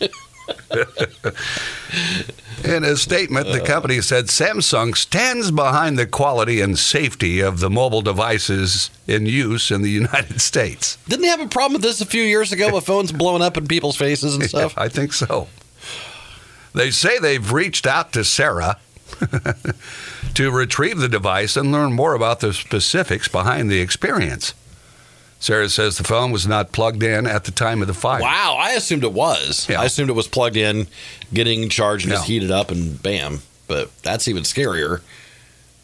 it. 0.00 0.10
In 2.64 2.84
a 2.84 2.96
statement, 2.96 3.46
the 3.46 3.60
company 3.60 4.00
said 4.02 4.26
Samsung 4.26 4.94
stands 4.96 5.50
behind 5.50 5.98
the 5.98 6.06
quality 6.06 6.60
and 6.60 6.78
safety 6.78 7.40
of 7.40 7.60
the 7.60 7.70
mobile 7.70 8.02
devices 8.02 8.90
in 9.06 9.24
use 9.24 9.70
in 9.70 9.80
the 9.82 9.90
United 9.90 10.40
States. 10.42 10.98
Didn't 11.08 11.22
they 11.22 11.28
have 11.28 11.40
a 11.40 11.48
problem 11.48 11.74
with 11.74 11.82
this 11.82 12.00
a 12.00 12.06
few 12.06 12.22
years 12.22 12.52
ago 12.52 12.72
with 12.72 12.84
phones 12.84 13.12
blowing 13.12 13.42
up 13.42 13.56
in 13.56 13.66
people's 13.66 13.96
faces 13.96 14.34
and 14.34 14.44
stuff? 14.48 14.76
I 14.76 14.88
think 14.88 15.12
so. 15.12 15.48
They 16.74 16.90
say 16.90 17.18
they've 17.18 17.50
reached 17.50 17.86
out 17.86 18.12
to 18.12 18.24
Sarah 18.24 18.76
to 20.34 20.50
retrieve 20.50 20.98
the 20.98 21.08
device 21.08 21.56
and 21.56 21.72
learn 21.72 21.92
more 21.94 22.14
about 22.14 22.40
the 22.40 22.52
specifics 22.52 23.26
behind 23.26 23.70
the 23.70 23.80
experience. 23.80 24.54
Sarah 25.40 25.70
says 25.70 25.96
the 25.96 26.04
phone 26.04 26.32
was 26.32 26.46
not 26.46 26.70
plugged 26.70 27.02
in 27.02 27.26
at 27.26 27.44
the 27.44 27.50
time 27.50 27.80
of 27.80 27.88
the 27.88 27.94
fire. 27.94 28.20
Wow, 28.20 28.56
I 28.60 28.72
assumed 28.72 29.04
it 29.04 29.12
was. 29.12 29.66
Yeah. 29.68 29.80
I 29.80 29.86
assumed 29.86 30.10
it 30.10 30.14
was 30.14 30.28
plugged 30.28 30.56
in, 30.56 30.86
getting 31.32 31.70
charged, 31.70 32.04
and 32.04 32.12
just 32.12 32.26
heated 32.26 32.50
up, 32.50 32.70
and 32.70 33.02
bam. 33.02 33.40
But 33.66 33.90
that's 34.02 34.28
even 34.28 34.42
scarier. 34.42 35.00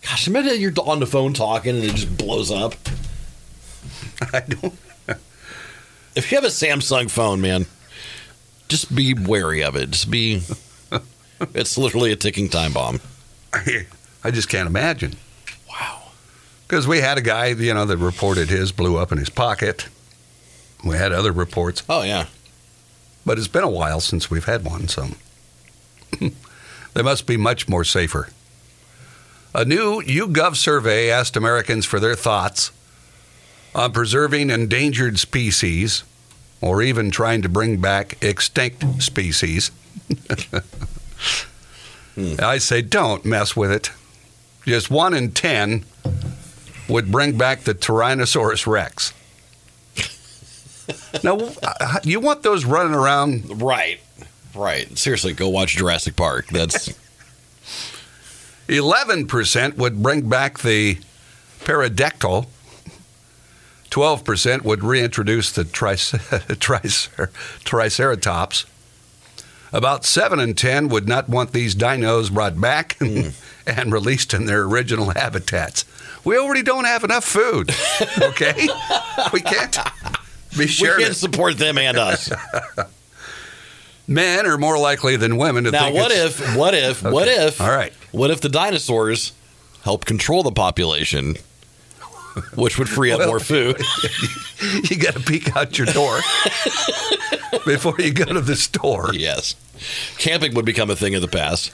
Gosh, 0.02 0.28
imagine 0.28 0.60
you're 0.60 0.72
on 0.84 1.00
the 1.00 1.06
phone 1.06 1.32
talking 1.32 1.74
and 1.74 1.84
it 1.84 1.94
just 1.94 2.16
blows 2.16 2.50
up. 2.50 2.74
I 4.32 4.40
don't. 4.40 4.74
If 6.14 6.30
you 6.30 6.36
have 6.36 6.44
a 6.44 6.48
Samsung 6.48 7.10
phone, 7.10 7.40
man, 7.40 7.66
just 8.68 8.94
be 8.94 9.14
wary 9.14 9.62
of 9.62 9.74
it. 9.74 9.90
Just 9.90 10.10
be. 10.10 10.42
it's 11.54 11.76
literally 11.76 12.12
a 12.12 12.16
ticking 12.16 12.48
time 12.48 12.72
bomb. 12.72 13.00
I 13.52 14.30
just 14.30 14.48
can't 14.48 14.68
imagine. 14.68 15.14
Because 16.66 16.86
we 16.88 17.00
had 17.00 17.16
a 17.18 17.20
guy, 17.22 17.46
you 17.46 17.72
know, 17.74 17.84
that 17.84 17.96
reported 17.98 18.48
his 18.48 18.72
blew 18.72 18.96
up 18.96 19.12
in 19.12 19.18
his 19.18 19.30
pocket. 19.30 19.88
We 20.84 20.96
had 20.96 21.12
other 21.12 21.32
reports, 21.32 21.82
Oh 21.88 22.02
yeah. 22.02 22.26
but 23.24 23.38
it's 23.38 23.48
been 23.48 23.62
a 23.64 23.68
while 23.70 24.00
since 24.00 24.30
we've 24.30 24.44
had 24.44 24.64
one, 24.64 24.88
so 24.88 25.08
they 26.94 27.02
must 27.02 27.26
be 27.26 27.36
much 27.36 27.68
more 27.68 27.84
safer. 27.84 28.28
A 29.54 29.64
new 29.64 30.02
YouGov 30.02 30.56
survey 30.56 31.08
asked 31.10 31.36
Americans 31.36 31.86
for 31.86 31.98
their 31.98 32.14
thoughts 32.14 32.70
on 33.74 33.92
preserving 33.92 34.50
endangered 34.50 35.18
species 35.18 36.02
or 36.60 36.82
even 36.82 37.10
trying 37.10 37.42
to 37.42 37.48
bring 37.48 37.80
back 37.80 38.22
extinct 38.22 39.02
species. 39.02 39.70
Hmm. 42.14 42.34
I 42.38 42.56
say 42.56 42.80
don't 42.80 43.26
mess 43.26 43.54
with 43.54 43.70
it. 43.70 43.90
Just 44.64 44.90
one 44.90 45.12
in 45.12 45.32
ten 45.32 45.84
would 46.88 47.10
bring 47.10 47.36
back 47.36 47.60
the 47.62 47.74
Tyrannosaurus 47.74 48.66
Rex. 48.66 49.12
now, 51.24 51.38
uh, 51.62 51.98
you 52.04 52.20
want 52.20 52.42
those 52.42 52.64
running 52.64 52.94
around? 52.94 53.60
Right. 53.60 54.00
Right. 54.54 54.96
Seriously, 54.96 55.32
go 55.32 55.48
watch 55.48 55.76
Jurassic 55.76 56.16
Park. 56.16 56.46
That's 56.48 56.92
11% 58.68 59.76
would 59.76 60.02
bring 60.02 60.28
back 60.28 60.60
the 60.60 60.98
pterodactyl. 61.64 62.46
12% 63.90 64.62
would 64.64 64.82
reintroduce 64.82 65.52
the 65.52 65.64
tricer- 65.64 66.18
tricer- 66.58 67.32
triceratops. 67.64 68.66
About 69.72 70.04
7 70.04 70.38
in 70.40 70.54
10 70.54 70.88
would 70.88 71.08
not 71.08 71.28
want 71.28 71.52
these 71.52 71.74
dinos 71.74 72.32
brought 72.32 72.60
back 72.60 72.96
and 73.66 73.92
released 73.92 74.32
in 74.34 74.46
their 74.46 74.62
original 74.62 75.10
habitats. 75.10 75.84
We 76.26 76.36
already 76.38 76.62
don't 76.62 76.84
have 76.84 77.04
enough 77.04 77.24
food, 77.24 77.70
okay? 78.20 78.68
we 79.32 79.40
can't 79.40 79.78
be 80.50 80.58
we 80.58 80.66
sharing 80.66 81.04
can't 81.04 81.16
support 81.16 81.56
them 81.56 81.78
and 81.78 81.96
us. 81.96 82.30
Men 84.08 84.44
are 84.46 84.58
more 84.58 84.76
likely 84.78 85.16
than 85.16 85.36
women 85.36 85.64
to 85.64 85.70
now, 85.70 85.92
what 85.92 86.10
it's- 86.10 86.40
if? 86.40 86.56
What 86.56 86.74
if? 86.74 87.02
What 87.02 87.28
if? 87.28 87.60
All 87.60 87.70
right. 87.70 87.92
What 88.12 88.30
if 88.30 88.40
the 88.40 88.48
dinosaurs 88.48 89.32
help 89.82 90.04
control 90.04 90.42
the 90.42 90.50
population, 90.52 91.36
which 92.54 92.76
would 92.78 92.88
free 92.88 93.12
up 93.12 93.20
Well- 93.20 93.28
more 93.28 93.40
food? 93.40 93.80
you 94.90 94.96
got 94.96 95.14
to 95.14 95.20
peek 95.20 95.54
out 95.56 95.78
your 95.78 95.86
door 95.86 96.18
before 97.66 97.94
you 97.98 98.12
go 98.12 98.24
to 98.26 98.40
the 98.40 98.56
store. 98.56 99.10
yes, 99.14 99.54
camping 100.18 100.54
would 100.54 100.64
become 100.66 100.90
a 100.90 100.96
thing 100.96 101.14
of 101.14 101.22
the 101.22 101.28
past. 101.28 101.72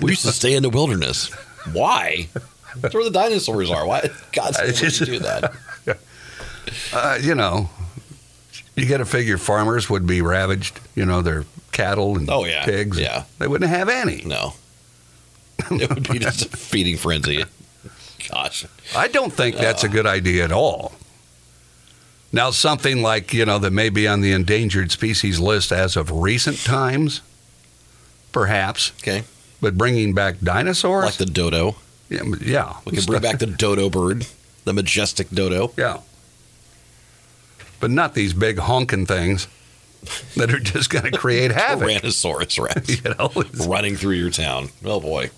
We 0.00 0.12
used 0.12 0.24
to 0.24 0.32
stay 0.32 0.54
in 0.54 0.62
the 0.62 0.70
wilderness. 0.70 1.30
Why? 1.72 2.28
That's 2.76 2.94
where 2.94 3.04
the 3.04 3.10
dinosaurs 3.10 3.70
are. 3.70 3.86
Why? 3.86 4.08
God, 4.32 4.54
just- 4.74 5.00
you 5.00 5.06
do 5.06 5.18
that? 5.20 5.52
Uh, 6.92 7.18
you 7.20 7.34
know, 7.34 7.68
you 8.76 8.86
got 8.88 8.98
to 8.98 9.04
figure 9.04 9.36
farmers 9.36 9.90
would 9.90 10.06
be 10.06 10.22
ravaged. 10.22 10.78
You 10.94 11.04
know, 11.04 11.20
their 11.20 11.44
cattle 11.72 12.16
and 12.16 12.30
Oh, 12.30 12.44
yeah. 12.44 12.64
pigs. 12.64 12.98
Yeah. 13.00 13.24
They 13.38 13.48
wouldn't 13.48 13.68
have 13.68 13.88
any. 13.88 14.22
No, 14.24 14.54
it 15.70 15.88
would 15.92 16.08
be 16.08 16.18
just 16.20 16.46
a 16.46 16.48
feeding 16.56 16.96
frenzy. 16.96 17.44
Gosh, 18.30 18.64
I 18.96 19.08
don't 19.08 19.32
think 19.32 19.56
that's 19.56 19.82
a 19.82 19.88
good 19.88 20.06
idea 20.06 20.44
at 20.44 20.52
all. 20.52 20.92
Now, 22.32 22.50
something 22.52 23.02
like, 23.02 23.34
you 23.34 23.44
know, 23.44 23.58
that 23.58 23.72
may 23.72 23.88
be 23.90 24.06
on 24.08 24.20
the 24.20 24.32
endangered 24.32 24.92
species 24.92 25.40
list 25.40 25.72
as 25.72 25.96
of 25.96 26.10
recent 26.12 26.58
times, 26.64 27.20
perhaps, 28.30 28.92
Okay. 29.02 29.24
But 29.62 29.78
bringing 29.78 30.12
back 30.12 30.40
dinosaurs, 30.40 31.04
Like 31.06 31.14
the 31.14 31.24
dodo. 31.24 31.76
yeah, 32.10 32.20
yeah, 32.42 32.76
We 32.84 32.92
can 32.92 33.04
bring 33.06 33.22
back 33.22 33.38
the 33.38 33.46
dodo 33.46 33.88
bird, 33.88 34.26
the 34.64 34.74
majestic 34.74 35.30
dodo. 35.30 35.72
yeah, 35.78 36.00
but 37.80 37.90
not 37.90 38.12
these 38.14 38.34
big 38.34 38.58
honking 38.58 39.06
things 39.06 39.48
that 40.36 40.52
are 40.52 40.58
just 40.58 40.90
going 40.90 41.04
to 41.12 41.16
create 41.16 41.50
havoc. 41.52 41.88
Tyrannosaurus 41.88 42.60
Rex 42.62 43.02
You 43.04 43.14
know, 43.14 43.66
running 43.68 43.96
through 43.96 44.16
your 44.16 44.30
town. 44.30 44.68
Oh 44.84 45.00
boy. 45.00 45.30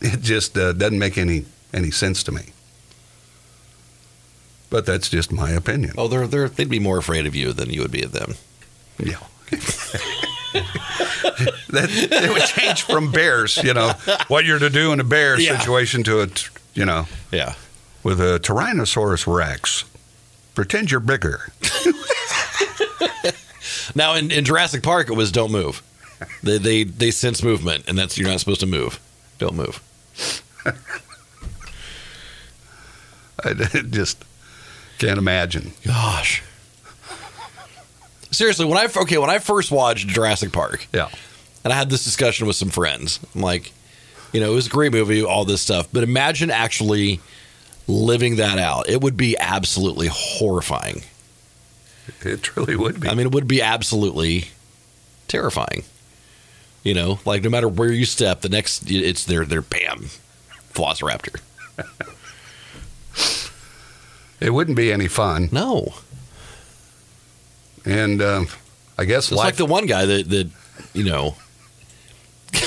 it 0.00 0.20
just 0.22 0.56
uh, 0.56 0.72
doesn't 0.72 0.98
make 0.98 1.18
any 1.18 1.44
any 1.72 1.90
sense 1.90 2.22
to 2.22 2.32
me. 2.32 2.52
But 4.70 4.86
that's 4.86 5.08
just 5.08 5.30
my 5.32 5.50
opinion. 5.50 5.94
Oh, 5.98 6.08
they're 6.08 6.26
they're 6.26 6.48
they'd 6.48 6.68
be 6.70 6.78
more 6.80 6.98
afraid 6.98 7.26
of 7.26 7.34
you 7.34 7.52
than 7.52 7.70
you 7.70 7.80
would 7.82 7.90
be 7.92 8.02
of 8.02 8.12
them. 8.12 8.34
Yeah. 8.98 9.18
that 11.70 11.88
it 11.90 12.32
would 12.32 12.42
change 12.44 12.82
from 12.82 13.10
bears, 13.12 13.56
you 13.58 13.74
know, 13.74 13.92
what 14.28 14.44
you're 14.44 14.58
to 14.58 14.70
do 14.70 14.92
in 14.92 15.00
a 15.00 15.04
bear 15.04 15.38
Yeah. 15.38 15.58
situation 15.58 16.02
to 16.04 16.22
a, 16.22 16.28
you 16.74 16.84
know, 16.84 17.06
Yeah. 17.32 17.54
with 18.02 18.20
a 18.20 18.38
Tyrannosaurus 18.38 19.26
Rex. 19.32 19.84
Pretend 20.54 20.90
you're 20.90 21.00
bigger. 21.00 21.50
Now 23.96 24.14
in, 24.14 24.30
in 24.32 24.44
Jurassic 24.44 24.82
Park, 24.82 25.08
it 25.08 25.12
was 25.12 25.30
don't 25.30 25.52
move. 25.52 25.80
They, 26.42 26.58
they 26.58 26.82
they 26.84 27.10
sense 27.12 27.42
movement, 27.44 27.84
and 27.86 27.96
that's 27.98 28.16
you're 28.18 28.28
not 28.28 28.40
supposed 28.40 28.60
to 28.60 28.66
move. 28.66 28.98
Don't 29.38 29.54
move. 29.54 29.80
I 33.44 33.52
just 33.90 34.24
can't 34.98 35.18
imagine. 35.18 35.72
Gosh. 35.86 36.42
Seriously, 38.34 38.66
when 38.66 38.78
I 38.78 38.88
okay 39.02 39.18
when 39.18 39.30
I 39.30 39.38
first 39.38 39.70
watched 39.70 40.08
Jurassic 40.08 40.52
Park, 40.52 40.86
Yeah. 40.92 41.08
and 41.62 41.72
I 41.72 41.76
had 41.76 41.90
this 41.90 42.04
discussion 42.04 42.46
with 42.46 42.56
some 42.56 42.70
friends, 42.70 43.20
I'm 43.34 43.40
like, 43.40 43.72
you 44.32 44.40
know, 44.40 44.52
it 44.52 44.54
was 44.54 44.66
a 44.66 44.70
great 44.70 44.92
movie, 44.92 45.22
all 45.22 45.44
this 45.44 45.60
stuff, 45.62 45.88
but 45.92 46.02
imagine 46.02 46.50
actually 46.50 47.20
living 47.86 48.36
that 48.36 48.58
out. 48.58 48.88
It 48.88 49.00
would 49.00 49.16
be 49.16 49.36
absolutely 49.38 50.08
horrifying. 50.10 51.02
It 52.22 52.42
truly 52.42 52.76
would 52.76 53.00
be. 53.00 53.08
I 53.08 53.14
mean, 53.14 53.26
it 53.26 53.32
would 53.32 53.48
be 53.48 53.62
absolutely 53.62 54.48
terrifying. 55.28 55.84
You 56.82 56.94
know, 56.94 57.18
like 57.24 57.42
no 57.42 57.50
matter 57.50 57.68
where 57.68 57.92
you 57.92 58.04
step, 58.04 58.40
the 58.42 58.48
next 58.48 58.90
it's 58.90 59.24
their 59.24 59.44
their 59.44 59.62
bam, 59.62 60.06
Velociraptor. 60.74 61.40
it 64.40 64.50
wouldn't 64.50 64.76
be 64.76 64.92
any 64.92 65.08
fun. 65.08 65.48
No, 65.52 65.94
And 67.84 68.22
um, 68.22 68.48
I 68.98 69.04
guess 69.04 69.24
it's 69.24 69.32
life. 69.32 69.44
like 69.46 69.56
the 69.56 69.66
one 69.66 69.86
guy 69.86 70.06
that 70.06 70.28
that 70.30 70.50
you 70.92 71.04
know 71.04 71.36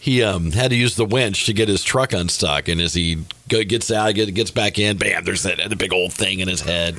he 0.00 0.22
um 0.22 0.52
had 0.52 0.70
to 0.70 0.76
use 0.76 0.96
the 0.96 1.04
winch 1.04 1.46
to 1.46 1.52
get 1.52 1.68
his 1.68 1.84
truck 1.84 2.12
unstuck, 2.12 2.68
and 2.68 2.80
as 2.80 2.94
he 2.94 3.24
go, 3.48 3.62
gets 3.62 3.90
out, 3.90 4.14
gets 4.14 4.50
back 4.50 4.78
in, 4.78 4.96
bam, 4.96 5.24
there's 5.24 5.42
that 5.44 5.68
the 5.68 5.76
big 5.76 5.92
old 5.92 6.12
thing 6.12 6.40
in 6.40 6.48
his 6.48 6.62
head. 6.62 6.96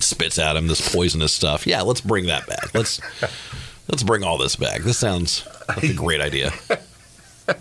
Spits 0.00 0.38
at 0.38 0.54
him 0.54 0.68
this 0.68 0.94
poisonous 0.94 1.32
stuff. 1.32 1.66
Yeah, 1.66 1.82
let's 1.82 2.00
bring 2.00 2.26
that 2.26 2.46
back. 2.46 2.72
Let's 2.72 3.00
let's 3.88 4.04
bring 4.04 4.22
all 4.22 4.38
this 4.38 4.54
back. 4.54 4.82
This 4.82 4.96
sounds 4.98 5.46
like 5.68 5.82
a 5.82 5.92
great 5.94 6.20
idea. 6.20 6.52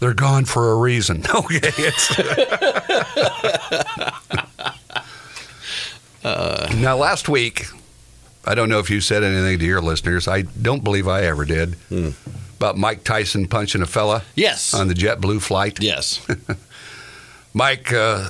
They're 0.00 0.14
gone 0.14 0.44
for 0.44 0.72
a 0.72 0.76
reason. 0.76 1.24
Okay. 1.34 1.70
It's... 6.24 6.74
now, 6.74 6.96
last 6.96 7.28
week, 7.28 7.66
I 8.44 8.54
don't 8.54 8.68
know 8.68 8.78
if 8.78 8.90
you 8.90 9.00
said 9.00 9.22
anything 9.22 9.58
to 9.58 9.64
your 9.64 9.80
listeners. 9.80 10.26
I 10.28 10.42
don't 10.42 10.82
believe 10.84 11.06
I 11.08 11.22
ever 11.24 11.44
did. 11.44 11.76
About 12.56 12.76
Mike 12.76 13.04
Tyson 13.04 13.48
punching 13.48 13.82
a 13.82 13.86
fella 13.86 14.22
Yes. 14.34 14.74
on 14.74 14.88
the 14.88 14.94
JetBlue 14.94 15.42
flight. 15.42 15.80
Yes. 15.82 16.24
Mike 17.54 17.92
uh, 17.92 18.28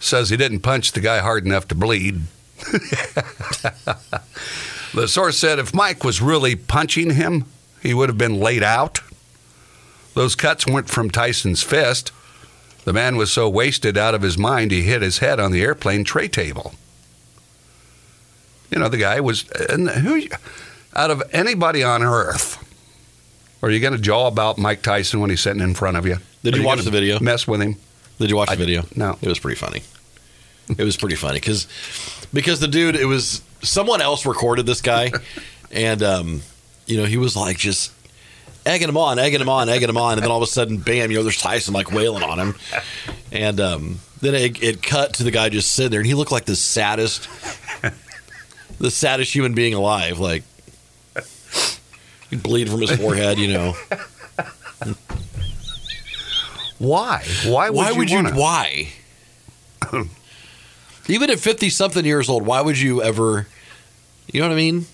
says 0.00 0.30
he 0.30 0.36
didn't 0.36 0.60
punch 0.60 0.92
the 0.92 1.00
guy 1.00 1.18
hard 1.18 1.44
enough 1.44 1.68
to 1.68 1.74
bleed. 1.74 2.22
the 4.94 5.06
source 5.06 5.38
said 5.38 5.58
if 5.58 5.74
Mike 5.74 6.04
was 6.04 6.22
really 6.22 6.56
punching 6.56 7.10
him, 7.14 7.44
he 7.82 7.92
would 7.92 8.08
have 8.08 8.18
been 8.18 8.40
laid 8.40 8.62
out. 8.62 9.00
Those 10.14 10.34
cuts 10.34 10.66
weren't 10.66 10.88
from 10.88 11.10
Tyson's 11.10 11.62
fist. 11.62 12.12
The 12.84 12.92
man 12.92 13.16
was 13.16 13.30
so 13.32 13.48
wasted 13.48 13.98
out 13.98 14.14
of 14.14 14.22
his 14.22 14.38
mind 14.38 14.70
he 14.70 14.82
hit 14.82 15.02
his 15.02 15.18
head 15.18 15.38
on 15.38 15.52
the 15.52 15.62
airplane 15.62 16.04
tray 16.04 16.28
table. 16.28 16.74
You 18.70 18.78
know, 18.78 18.88
the 18.88 18.98
guy 18.98 19.20
was. 19.20 19.48
And 19.50 19.88
who, 19.88 20.22
out 20.94 21.10
of 21.10 21.22
anybody 21.32 21.82
on 21.82 22.02
earth, 22.02 22.62
are 23.62 23.70
you 23.70 23.80
going 23.80 23.92
to 23.94 24.00
jaw 24.00 24.26
about 24.26 24.58
Mike 24.58 24.82
Tyson 24.82 25.20
when 25.20 25.30
he's 25.30 25.40
sitting 25.40 25.62
in 25.62 25.74
front 25.74 25.96
of 25.96 26.06
you? 26.06 26.18
Did 26.42 26.54
Are 26.54 26.58
you 26.58 26.64
watch 26.64 26.82
the 26.82 26.90
video? 26.90 27.18
Mess 27.20 27.46
with 27.46 27.60
him? 27.60 27.76
Did 28.18 28.30
you 28.30 28.36
watch 28.36 28.50
the 28.50 28.56
video? 28.56 28.84
no. 28.94 29.18
It 29.20 29.28
was 29.28 29.38
pretty 29.38 29.56
funny. 29.58 29.82
It 30.68 30.82
was 30.84 30.96
pretty 30.96 31.16
funny 31.16 31.38
because 31.38 31.68
because 32.32 32.58
the 32.60 32.66
dude, 32.68 32.96
it 32.96 33.04
was 33.04 33.42
someone 33.62 34.00
else 34.02 34.26
recorded 34.26 34.66
this 34.66 34.80
guy, 34.80 35.12
and 35.70 36.02
um, 36.02 36.42
you 36.86 36.96
know 36.96 37.04
he 37.04 37.16
was 37.16 37.36
like 37.36 37.56
just 37.56 37.92
egging 38.64 38.88
him 38.88 38.96
on, 38.96 39.18
egging 39.18 39.40
him 39.40 39.48
on, 39.48 39.68
egging 39.68 39.88
him 39.88 39.96
on, 39.96 40.14
and 40.14 40.22
then 40.22 40.30
all 40.30 40.38
of 40.38 40.42
a 40.42 40.50
sudden, 40.50 40.78
bam! 40.78 41.10
You 41.10 41.18
know, 41.18 41.22
there's 41.22 41.40
Tyson 41.40 41.72
like 41.72 41.92
wailing 41.92 42.24
on 42.24 42.38
him, 42.38 42.54
and 43.30 43.60
um, 43.60 44.00
then 44.20 44.34
it, 44.34 44.60
it 44.62 44.82
cut 44.82 45.14
to 45.14 45.22
the 45.22 45.30
guy 45.30 45.48
just 45.48 45.72
sitting 45.72 45.92
there, 45.92 46.00
and 46.00 46.06
he 46.06 46.14
looked 46.14 46.32
like 46.32 46.46
the 46.46 46.56
saddest, 46.56 47.28
the 48.78 48.90
saddest 48.90 49.34
human 49.34 49.54
being 49.54 49.74
alive. 49.74 50.18
Like 50.18 50.42
he'd 52.30 52.42
bleed 52.42 52.68
from 52.68 52.80
his 52.80 52.92
forehead, 52.92 53.38
you 53.38 53.52
know. 53.52 53.74
Why? 56.78 57.24
Why 57.44 57.70
would 57.70 57.76
why 57.76 57.90
you 57.90 57.96
would 57.96 58.10
you? 58.10 58.16
wanna? 58.16 58.36
Why? 58.36 58.88
Even 61.08 61.30
at 61.30 61.38
fifty 61.38 61.70
something 61.70 62.04
years 62.04 62.28
old, 62.28 62.44
why 62.44 62.60
would 62.60 62.78
you 62.78 63.02
ever? 63.02 63.46
You 64.32 64.40
know 64.40 64.48
what 64.48 64.54
I 64.54 64.56
mean? 64.56 64.86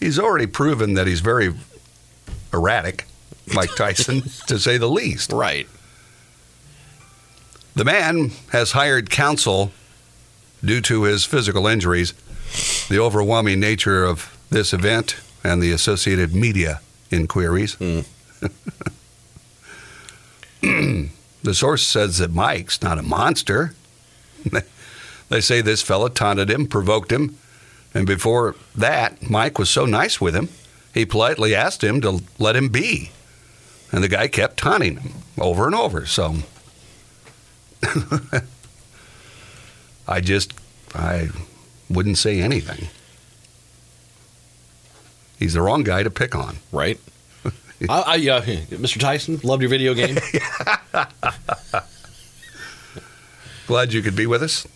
He's 0.00 0.18
already 0.18 0.46
proven 0.46 0.94
that 0.94 1.06
he's 1.06 1.20
very 1.20 1.54
erratic, 2.52 3.04
Mike 3.52 3.74
Tyson, 3.76 4.22
to 4.46 4.58
say 4.58 4.78
the 4.78 4.88
least. 4.88 5.32
Right. 5.32 5.66
The 7.74 7.84
man 7.84 8.30
has 8.50 8.72
hired 8.72 9.10
counsel 9.10 9.72
due 10.64 10.80
to 10.82 11.02
his 11.02 11.24
physical 11.24 11.66
injuries, 11.66 12.14
the 12.88 12.98
overwhelming 12.98 13.60
nature 13.60 14.04
of 14.04 14.36
this 14.50 14.72
event, 14.72 15.16
and 15.44 15.62
the 15.62 15.72
associated 15.72 16.34
media 16.34 16.80
inquiries. 17.10 17.74
Hmm. 17.74 18.00
the 21.42 21.54
source 21.54 21.82
says 21.82 22.18
that 22.18 22.32
Mike's 22.32 22.82
not 22.82 22.98
a 22.98 23.02
monster. 23.02 23.74
They 25.28 25.42
say 25.42 25.60
this 25.60 25.82
fellow 25.82 26.08
taunted 26.08 26.48
him, 26.48 26.66
provoked 26.66 27.12
him, 27.12 27.36
and 27.94 28.06
before 28.06 28.54
that, 28.74 29.28
Mike 29.28 29.58
was 29.58 29.70
so 29.70 29.84
nice 29.84 30.20
with 30.20 30.34
him, 30.34 30.48
he 30.94 31.04
politely 31.04 31.54
asked 31.54 31.84
him 31.84 32.00
to 32.00 32.22
let 32.38 32.56
him 32.56 32.68
be. 32.68 33.10
And 33.92 34.02
the 34.04 34.08
guy 34.08 34.28
kept 34.28 34.56
taunting 34.58 34.96
him 34.96 35.12
over 35.38 35.66
and 35.66 35.74
over. 35.74 36.04
So 36.06 36.36
I 40.08 40.20
just, 40.20 40.52
I 40.94 41.28
wouldn't 41.90 42.18
say 42.18 42.40
anything. 42.40 42.88
He's 45.38 45.54
the 45.54 45.62
wrong 45.62 45.84
guy 45.84 46.02
to 46.02 46.10
pick 46.10 46.34
on. 46.34 46.58
Right. 46.72 46.98
I, 47.88 48.02
I 48.06 48.14
uh, 48.14 48.42
Mr. 48.42 49.00
Tyson, 49.00 49.40
loved 49.42 49.62
your 49.62 49.70
video 49.70 49.94
game. 49.94 50.18
Glad 53.66 53.92
you 53.92 54.02
could 54.02 54.16
be 54.16 54.26
with 54.26 54.42
us. 54.42 54.66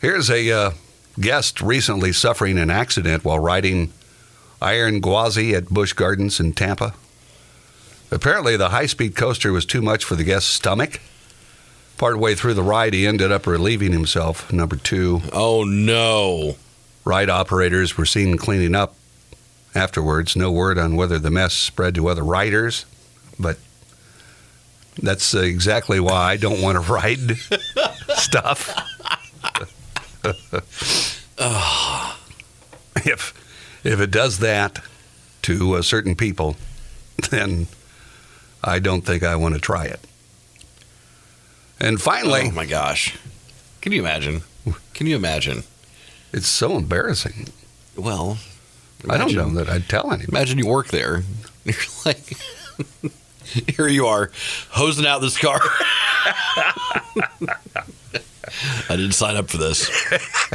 Here's 0.00 0.28
a 0.28 0.50
uh, 0.50 0.72
guest 1.18 1.60
recently 1.62 2.12
suffering 2.12 2.58
an 2.58 2.70
accident 2.70 3.24
while 3.24 3.38
riding 3.38 3.92
Iron 4.60 5.00
Gwazi 5.00 5.54
at 5.54 5.68
Busch 5.68 5.94
Gardens 5.94 6.40
in 6.40 6.52
Tampa. 6.52 6.94
Apparently, 8.10 8.56
the 8.56 8.68
high 8.68 8.86
speed 8.86 9.16
coaster 9.16 9.52
was 9.52 9.64
too 9.64 9.80
much 9.80 10.04
for 10.04 10.14
the 10.14 10.24
guest's 10.24 10.50
stomach. 10.50 11.00
Partway 11.96 12.34
through 12.34 12.54
the 12.54 12.62
ride, 12.62 12.92
he 12.92 13.06
ended 13.06 13.30
up 13.30 13.46
relieving 13.46 13.92
himself. 13.92 14.52
Number 14.52 14.76
two. 14.76 15.22
Oh, 15.32 15.64
no. 15.64 16.56
ride 17.04 17.30
operators 17.30 17.96
were 17.96 18.06
seen 18.06 18.36
cleaning 18.36 18.74
up 18.74 18.96
afterwards. 19.74 20.34
No 20.36 20.50
word 20.50 20.78
on 20.78 20.96
whether 20.96 21.18
the 21.18 21.30
mess 21.30 21.54
spread 21.54 21.94
to 21.96 22.08
other 22.08 22.24
riders, 22.24 22.84
but 23.38 23.58
that's 25.00 25.34
exactly 25.34 26.00
why 26.00 26.30
I 26.32 26.36
don't 26.36 26.62
want 26.62 26.76
to 26.82 26.92
ride 26.92 27.36
stuff. 28.16 28.72
if 33.04 33.80
if 33.84 34.00
it 34.00 34.10
does 34.10 34.38
that 34.38 34.80
to 35.42 35.82
certain 35.82 36.14
people, 36.14 36.56
then 37.30 37.66
I 38.62 38.78
don't 38.78 39.02
think 39.02 39.22
I 39.22 39.36
want 39.36 39.54
to 39.54 39.60
try 39.60 39.84
it. 39.84 40.00
And 41.84 42.00
finally, 42.00 42.44
Oh 42.46 42.50
my 42.52 42.64
gosh. 42.64 43.14
Can 43.82 43.92
you 43.92 44.00
imagine? 44.00 44.42
Can 44.94 45.06
you 45.06 45.16
imagine? 45.16 45.64
it's 46.32 46.48
so 46.48 46.76
embarrassing. 46.78 47.48
Well, 47.94 48.38
I 49.08 49.18
don't 49.18 49.34
know 49.34 49.50
that 49.50 49.68
I'd 49.68 49.88
tell 49.88 50.06
anybody. 50.10 50.32
Imagine 50.32 50.58
you 50.58 50.66
work 50.66 50.88
there. 50.88 51.22
You're 51.64 51.76
like, 52.06 52.36
here 53.76 53.86
you 53.86 54.06
are, 54.06 54.30
hosing 54.70 55.06
out 55.06 55.20
this 55.20 55.36
car. 55.38 55.60
I 58.88 58.96
didn't 58.96 59.12
sign 59.12 59.36
up 59.36 59.50
for 59.50 59.58
this. 59.58 59.90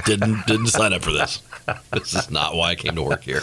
Didn't 0.06 0.48
didn't 0.48 0.68
sign 0.68 0.94
up 0.94 1.04
for 1.04 1.12
this. 1.12 1.42
This 1.92 2.16
is 2.16 2.32
not 2.32 2.56
why 2.56 2.72
I 2.72 2.76
came 2.76 2.96
to 2.96 3.04
work 3.04 3.24
here. 3.24 3.42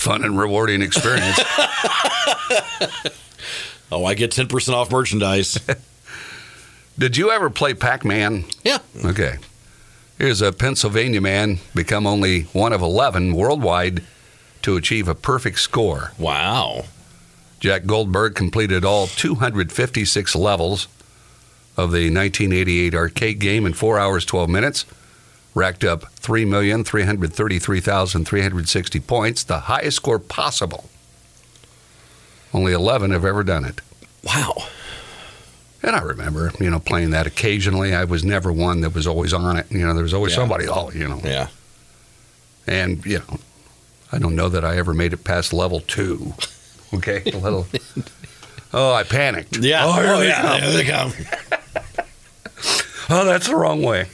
Fun 0.00 0.24
and 0.24 0.38
rewarding 0.38 0.80
experience. 0.82 1.40
Oh, 3.92 4.04
I 4.04 4.14
get 4.14 4.30
ten 4.30 4.46
percent 4.48 4.76
off 4.76 4.90
merchandise. 4.90 5.58
Did 6.98 7.16
you 7.16 7.30
ever 7.30 7.50
play 7.50 7.74
Pac 7.74 8.04
Man? 8.04 8.44
Yeah. 8.62 8.78
Okay. 9.04 9.36
Here's 10.18 10.42
a 10.42 10.52
Pennsylvania 10.52 11.20
man 11.22 11.58
become 11.74 12.06
only 12.06 12.42
one 12.52 12.74
of 12.74 12.82
11 12.82 13.34
worldwide 13.34 14.02
to 14.60 14.76
achieve 14.76 15.08
a 15.08 15.14
perfect 15.14 15.60
score. 15.60 16.12
Wow. 16.18 16.84
Jack 17.58 17.86
Goldberg 17.86 18.34
completed 18.34 18.84
all 18.84 19.06
256 19.06 20.36
levels 20.36 20.88
of 21.74 21.90
the 21.92 22.12
1988 22.12 22.94
arcade 22.94 23.38
game 23.38 23.64
in 23.64 23.72
4 23.72 23.98
hours 23.98 24.26
12 24.26 24.50
minutes, 24.50 24.84
racked 25.54 25.84
up 25.84 26.02
3,333,360 26.16 29.06
points, 29.06 29.42
the 29.42 29.60
highest 29.60 29.96
score 29.96 30.18
possible. 30.18 30.89
Only 32.52 32.72
11 32.72 33.10
have 33.12 33.24
ever 33.24 33.42
done 33.44 33.64
it. 33.64 33.80
Wow. 34.24 34.54
And 35.82 35.96
I 35.96 36.00
remember, 36.02 36.52
you 36.60 36.68
know, 36.70 36.78
playing 36.80 37.10
that 37.10 37.26
occasionally. 37.26 37.94
I 37.94 38.04
was 38.04 38.22
never 38.24 38.52
one 38.52 38.80
that 38.82 38.94
was 38.94 39.06
always 39.06 39.32
on 39.32 39.56
it. 39.56 39.66
You 39.70 39.86
know, 39.86 39.94
there 39.94 40.02
was 40.02 40.12
always 40.14 40.32
Yeah. 40.32 40.36
somebody, 40.38 40.66
oh, 40.68 40.90
you 40.90 41.08
know. 41.08 41.20
Yeah. 41.24 41.48
And, 42.66 43.04
you 43.06 43.18
know, 43.20 43.38
I 44.12 44.18
don't 44.18 44.34
know 44.36 44.48
that 44.48 44.64
I 44.64 44.76
ever 44.76 44.92
made 44.92 45.12
it 45.12 45.24
past 45.24 45.52
level 45.52 45.80
two. 45.80 46.34
Okay. 46.92 47.22
A 47.32 47.36
little. 47.38 47.68
Oh, 48.74 48.92
I 48.92 49.04
panicked. 49.04 49.58
Yeah. 49.58 49.84
Oh, 49.86 49.92
here 49.92 50.12
Oh, 50.12 50.18
they 50.18 50.26
yeah. 50.26 50.42
come. 50.42 50.60
There 50.60 50.72
they 50.72 50.84
come. 50.84 51.12
Oh, 53.12 53.24
that's 53.24 53.46
the 53.46 53.54
wrong 53.54 53.82
way. 53.82 54.06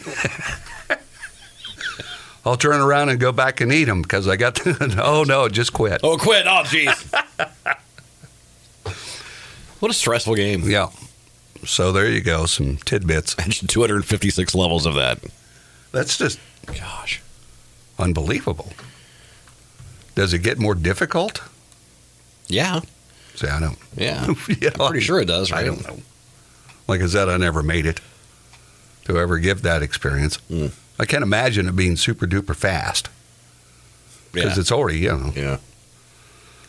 I'll 2.45 2.57
turn 2.57 2.81
around 2.81 3.09
and 3.09 3.19
go 3.19 3.33
back 3.33 3.61
and 3.61 3.73
eat 3.73 3.85
them 3.87 4.03
because 4.03 4.29
I 4.29 4.37
got 4.37 4.55
the. 4.57 5.03
oh, 5.03 5.25
no, 5.25 5.49
just 5.49 5.73
quit. 5.73 6.01
Oh, 6.05 6.17
quit. 6.17 6.47
Oh, 6.47 6.63
jeez. 6.65 7.13
What 9.81 9.91
a 9.91 9.95
stressful 9.95 10.35
game. 10.35 10.69
Yeah. 10.69 10.89
So 11.65 11.93
there 11.93 12.09
you 12.11 12.21
go. 12.21 12.47
Some 12.47 12.77
tidbits. 12.79 13.35
Imagine 13.39 13.69
256 13.69 14.55
levels 14.55 14.87
of 14.87 14.95
that. 14.95 15.19
That's 15.93 16.17
just 16.19 16.39
Gosh. 16.67 17.21
unbelievable. 17.99 18.73
Does 20.15 20.33
it 20.33 20.41
get 20.41 20.59
more 20.59 20.75
difficult? 20.75 21.43
Yeah. 22.49 22.81
See, 23.35 23.49
I 23.49 23.61
don't. 23.61 23.79
Yeah. 23.97 24.27
you 24.49 24.71
know, 24.79 24.89
Pretty 24.89 25.05
sure 25.05 25.21
it 25.21 25.27
does, 25.27 25.51
right? 25.51 25.61
I 25.61 25.65
don't 25.65 25.87
know. 25.87 25.99
Like 26.89 27.01
I 27.03 27.07
said, 27.07 27.29
I 27.29 27.37
never 27.37 27.63
made 27.63 27.85
it 27.87 28.01
to 29.05 29.19
ever 29.19 29.39
give 29.39 29.63
that 29.63 29.83
experience. 29.83 30.39
Mm. 30.51 30.73
I 30.99 31.05
can't 31.05 31.23
imagine 31.23 31.69
it 31.69 31.77
being 31.77 31.97
super 31.97 32.27
duper 32.27 32.55
fast 32.57 33.09
because 34.33 34.57
Yeah. 34.57 34.61
it's 34.61 34.73
already, 34.73 35.01
you 35.01 35.09
know. 35.17 35.33
yeah. 35.35 35.59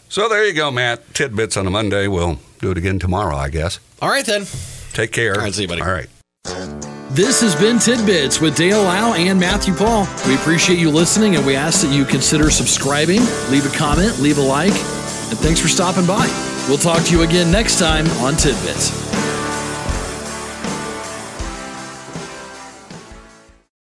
So 0.09 0.27
there 0.29 0.45
you 0.45 0.53
go, 0.53 0.71
Matt. 0.71 1.13
Tidbits 1.13 1.55
on 1.57 1.67
a 1.67 1.69
Monday. 1.69 2.07
We'll 2.07 2.39
do 2.59 2.71
it 2.71 2.77
again 2.77 2.99
tomorrow, 2.99 3.35
I 3.35 3.49
guess. 3.49 3.79
All 4.01 4.09
right, 4.09 4.25
then. 4.25 4.45
Take 4.93 5.11
care. 5.11 5.35
All 5.35 5.41
right, 5.41 5.53
see 5.53 5.63
you, 5.63 5.67
buddy. 5.67 5.81
All 5.81 5.91
right. 5.91 6.09
This 7.09 7.41
has 7.41 7.55
been 7.55 7.79
Tidbits 7.79 8.39
with 8.39 8.55
Dale 8.55 8.83
Lau 8.83 9.13
and 9.13 9.39
Matthew 9.39 9.73
Paul. 9.73 10.07
We 10.27 10.35
appreciate 10.35 10.77
you 10.77 10.91
listening 10.91 11.35
and 11.35 11.45
we 11.45 11.55
ask 11.55 11.81
that 11.81 11.93
you 11.93 12.05
consider 12.05 12.51
subscribing, 12.51 13.21
leave 13.49 13.65
a 13.65 13.75
comment, 13.75 14.19
leave 14.19 14.37
a 14.37 14.41
like, 14.41 14.73
and 14.73 15.37
thanks 15.39 15.59
for 15.59 15.67
stopping 15.67 16.05
by. 16.05 16.27
We'll 16.67 16.77
talk 16.77 17.03
to 17.05 17.11
you 17.11 17.23
again 17.23 17.51
next 17.51 17.79
time 17.79 18.07
on 18.21 18.35
Tidbits. 18.35 19.06